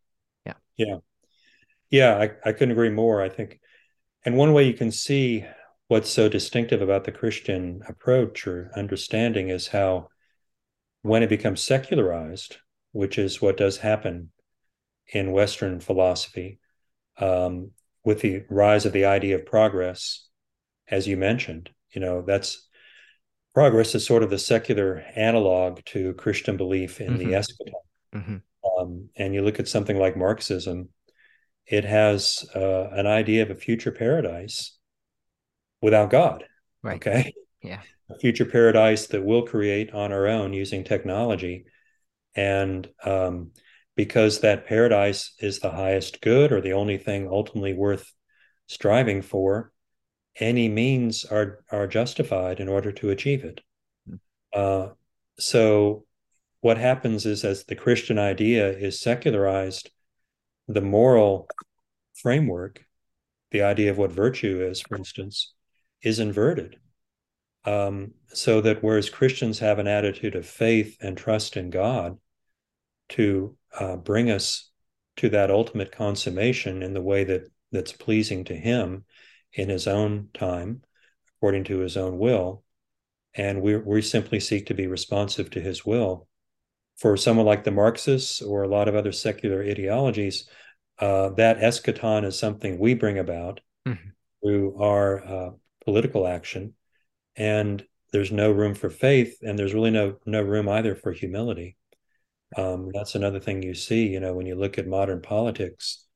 [0.44, 0.54] Yeah.
[0.76, 0.96] Yeah.
[1.90, 3.60] Yeah i, I couldn't agree more i think.
[4.24, 5.44] And one way you can see
[5.88, 10.08] what's so distinctive about the Christian approach or understanding is how,
[11.04, 12.56] when it becomes secularized,
[12.92, 14.32] which is what does happen
[15.06, 16.58] in Western philosophy,
[17.18, 17.72] um,
[18.06, 20.26] with the rise of the idea of progress,
[20.88, 22.66] as you mentioned, you know, that's
[23.52, 27.18] progress is sort of the secular analog to Christian belief in mm-hmm.
[27.18, 27.72] the eschaton.
[28.14, 28.36] Mm-hmm.
[28.80, 30.88] Um, and you look at something like Marxism,
[31.66, 34.78] it has uh, an idea of a future paradise
[35.82, 36.44] without God.
[36.82, 36.96] Right.
[36.96, 37.34] Okay.
[37.60, 37.80] Yeah.
[38.10, 41.64] A future paradise that we'll create on our own using technology.
[42.34, 43.52] And um,
[43.96, 48.12] because that paradise is the highest good or the only thing ultimately worth
[48.66, 49.72] striving for,
[50.40, 53.60] any means are are justified in order to achieve it.
[54.08, 54.14] Hmm.
[54.52, 54.88] Uh,
[55.38, 56.04] so,
[56.60, 59.90] what happens is, as the Christian idea is secularized,
[60.66, 61.48] the moral
[62.14, 62.84] framework,
[63.50, 65.54] the idea of what virtue is, for instance,
[66.02, 66.78] is inverted.
[67.64, 72.18] Um, so that whereas Christians have an attitude of faith and trust in God
[73.10, 74.70] to uh, bring us
[75.16, 79.04] to that ultimate consummation in the way that that's pleasing to Him
[79.52, 80.82] in His own time,
[81.36, 82.64] according to His own will,
[83.34, 86.28] and we we simply seek to be responsive to His will
[86.96, 90.48] for someone like the Marxists or a lot of other secular ideologies,
[90.98, 94.08] uh, that eschaton is something we bring about mm-hmm.
[94.42, 95.50] through our uh,
[95.84, 96.74] political action,
[97.36, 101.76] and there's no room for faith, and there's really no no room either for humility.
[102.56, 106.06] Um, that's another thing you see, you know, when you look at modern politics,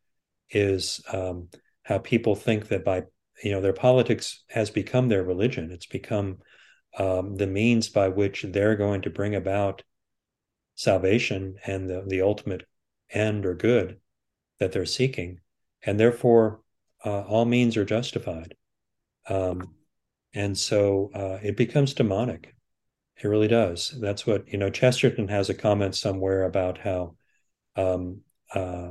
[0.51, 1.49] is um,
[1.83, 3.03] how people think that by
[3.43, 5.71] you know their politics has become their religion.
[5.73, 6.39] It's become
[6.99, 9.83] um, the means by which they're going to bring about
[10.75, 12.65] salvation and the, the ultimate
[13.11, 13.99] end or good
[14.61, 15.41] that they're seeking.
[15.85, 16.61] And therefore,
[17.05, 18.55] uh, all means are justified.
[19.29, 19.75] Um,
[20.39, 22.55] and so uh, it becomes demonic.
[23.21, 23.93] It really does.
[24.01, 27.17] That's what, you know, Chesterton has a comment somewhere about how
[27.75, 28.21] um,
[28.55, 28.91] uh,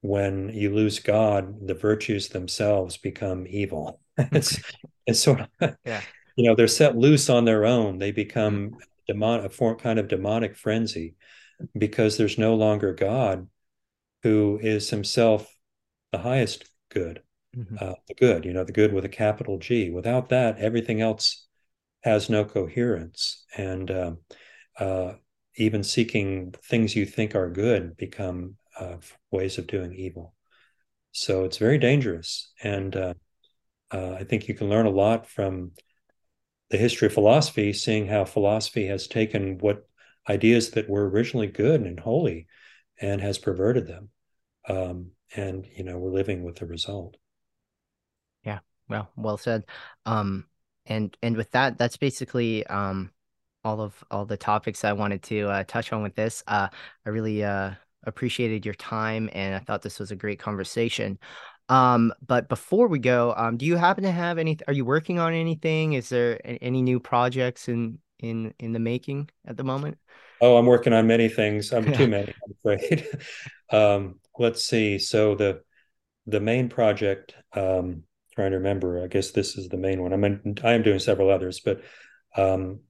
[0.00, 4.00] when you lose God, the virtues themselves become evil.
[4.18, 4.58] it's,
[5.06, 6.00] it's sort of, yeah.
[6.36, 7.98] you know, they're set loose on their own.
[7.98, 8.70] They become
[9.06, 11.14] demon, a form kind of demonic frenzy
[11.76, 13.48] because there's no longer God
[14.22, 15.54] who is himself
[16.10, 17.20] the highest good,
[17.56, 17.76] mm-hmm.
[17.80, 19.90] uh, the good, you know, the good with a capital G.
[19.90, 21.46] Without that, everything else
[22.02, 23.44] has no coherence.
[23.56, 24.12] And uh,
[24.78, 25.14] uh,
[25.56, 28.96] even seeking things you think are good become uh,
[29.30, 30.34] ways of doing evil.
[31.12, 32.52] So it's very dangerous.
[32.62, 33.14] And uh,
[33.90, 35.72] uh, I think you can learn a lot from
[36.70, 39.88] the history of philosophy, seeing how philosophy has taken what
[40.28, 42.46] ideas that were originally good and holy
[43.00, 44.10] and has perverted them.
[44.68, 47.16] Um, and, you know, we're living with the result.
[48.90, 49.64] Well, well said.
[50.04, 50.44] Um,
[50.84, 53.10] and, and with that, that's basically, um,
[53.64, 56.42] all of all the topics I wanted to uh, touch on with this.
[56.46, 56.68] Uh,
[57.04, 57.72] I really uh,
[58.04, 61.18] appreciated your time, and I thought this was a great conversation.
[61.68, 64.58] Um, but before we go, um, do you happen to have any?
[64.66, 65.92] Are you working on anything?
[65.92, 69.98] Is there any new projects in in in the making at the moment?
[70.40, 71.72] Oh, I'm working on many things.
[71.72, 73.06] I'm too many, I'm afraid.
[73.70, 74.98] um, let's see.
[74.98, 75.60] So the
[76.26, 79.02] the main project, um, trying to remember.
[79.02, 80.12] I guess this is the main one.
[80.12, 81.82] I'm in, I am doing several others, but
[82.36, 82.80] um,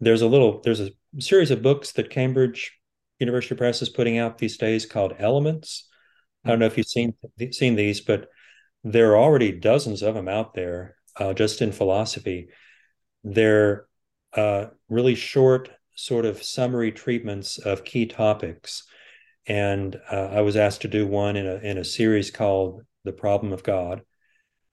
[0.00, 2.72] there's a little there's a series of books that Cambridge
[3.18, 5.88] University Press is putting out these days called Elements.
[6.44, 7.14] I don't know if you've seen
[7.52, 8.28] seen these, but
[8.84, 12.48] there are already dozens of them out there uh, just in philosophy.
[13.24, 13.86] They're
[14.34, 18.84] uh, really short, sort of summary treatments of key topics.
[19.46, 23.12] And uh, I was asked to do one in a in a series called "The
[23.12, 24.02] Problem of God,"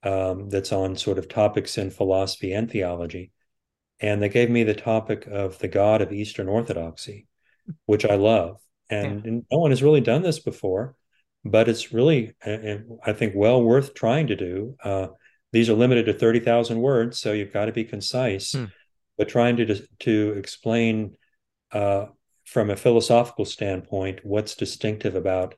[0.04, 3.32] um, that's on sort of topics in philosophy and theology.
[4.00, 7.26] And they gave me the topic of the God of Eastern Orthodoxy,
[7.86, 8.60] which I love.
[8.90, 9.30] And, yeah.
[9.30, 10.94] and no one has really done this before,
[11.44, 14.76] but it's really, I think, well worth trying to do.
[14.82, 15.08] Uh,
[15.52, 18.52] these are limited to 30,000 words, so you've got to be concise.
[18.52, 18.64] Hmm.
[19.16, 21.16] But trying to to explain
[21.70, 22.06] uh,
[22.44, 25.54] from a philosophical standpoint what's distinctive about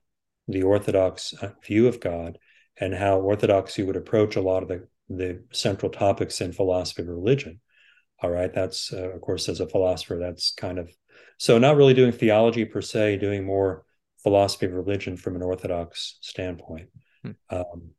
[0.47, 2.39] the Orthodox uh, view of God
[2.79, 7.09] and how Orthodoxy would approach a lot of the, the central topics in philosophy of
[7.09, 7.61] religion.
[8.23, 10.91] All right, that's uh, of course as a philosopher, that's kind of
[11.39, 13.85] so not really doing theology per se, doing more
[14.23, 16.89] philosophy of religion from an Orthodox standpoint.
[17.23, 17.31] Hmm.
[17.51, 17.91] Um,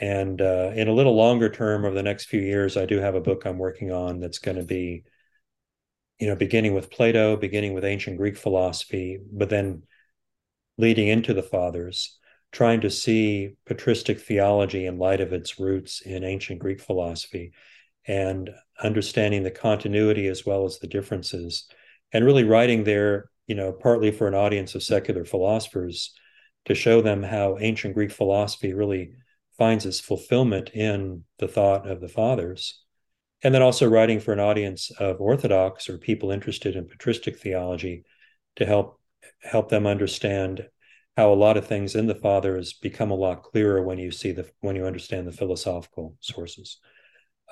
[0.00, 3.14] and uh, in a little longer term, over the next few years, I do have
[3.14, 5.04] a book I'm working on that's going to be,
[6.18, 9.82] you know, beginning with Plato, beginning with ancient Greek philosophy, but then
[10.78, 12.18] leading into the fathers
[12.52, 17.52] trying to see patristic theology in light of its roots in ancient Greek philosophy
[18.06, 18.50] and
[18.82, 21.68] understanding the continuity as well as the differences
[22.12, 26.14] and really writing there you know partly for an audience of secular philosophers
[26.64, 29.12] to show them how ancient greek philosophy really
[29.60, 32.82] finds its fulfillment in the thought of the fathers.
[33.42, 38.04] And then also writing for an audience of orthodox or people interested in patristic theology
[38.56, 38.98] to help
[39.42, 40.66] help them understand
[41.16, 44.32] how a lot of things in the fathers become a lot clearer when you see
[44.32, 46.78] the when you understand the philosophical sources.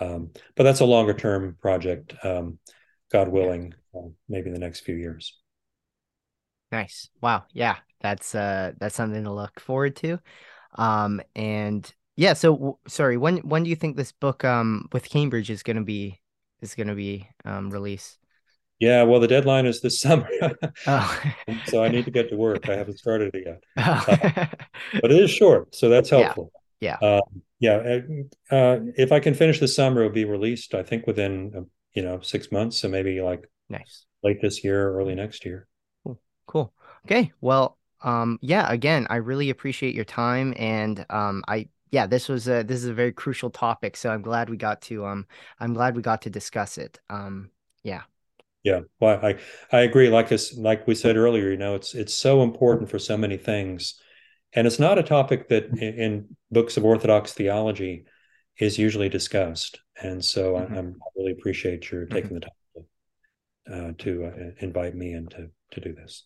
[0.01, 2.59] Um, but that's a longer term project, um,
[3.11, 5.37] God willing, uh, maybe in the next few years.
[6.71, 7.09] Nice.
[7.21, 7.45] Wow.
[7.53, 10.19] Yeah, that's uh that's something to look forward to.
[10.75, 15.51] Um, and yeah, so sorry, when when do you think this book um with Cambridge
[15.51, 16.21] is going to be
[16.61, 18.18] is going to be um released?
[18.81, 20.29] Yeah, well, the deadline is this summer,
[20.87, 21.23] oh.
[21.67, 22.69] so I need to get to work.
[22.69, 24.05] I haven't started it yet, oh.
[24.07, 24.47] uh,
[25.01, 26.53] but it is short, so that's helpful.
[26.81, 27.09] Yeah, yeah.
[27.09, 27.21] Uh,
[27.61, 27.99] yeah.
[28.51, 30.75] Uh, if I can finish this summer, it'll be released.
[30.75, 31.61] I think within uh,
[31.93, 35.67] you know six months, so maybe like nice late this year, early next year.
[36.05, 36.21] Cool.
[36.47, 36.73] Cool.
[37.07, 37.33] Okay.
[37.41, 38.71] Well, um, yeah.
[38.71, 42.87] Again, I really appreciate your time, and um, I yeah, this was a this is
[42.87, 43.97] a very crucial topic.
[43.97, 45.27] So I'm glad we got to um,
[45.59, 47.01] I'm glad we got to discuss it.
[47.11, 47.51] Um,
[47.83, 48.03] yeah.
[48.65, 49.39] Yeah, well, I
[49.71, 50.09] I agree.
[50.09, 53.37] Like us, like we said earlier, you know, it's it's so important for so many
[53.37, 54.01] things,
[54.53, 58.05] and it's not a topic that in, in books of Orthodox theology
[58.59, 59.81] is usually discussed.
[60.03, 60.75] And so mm-hmm.
[60.75, 62.35] I, I, really appreciate your taking mm-hmm.
[62.35, 62.87] the time
[63.67, 66.25] to, uh, to uh, invite me and to to do this.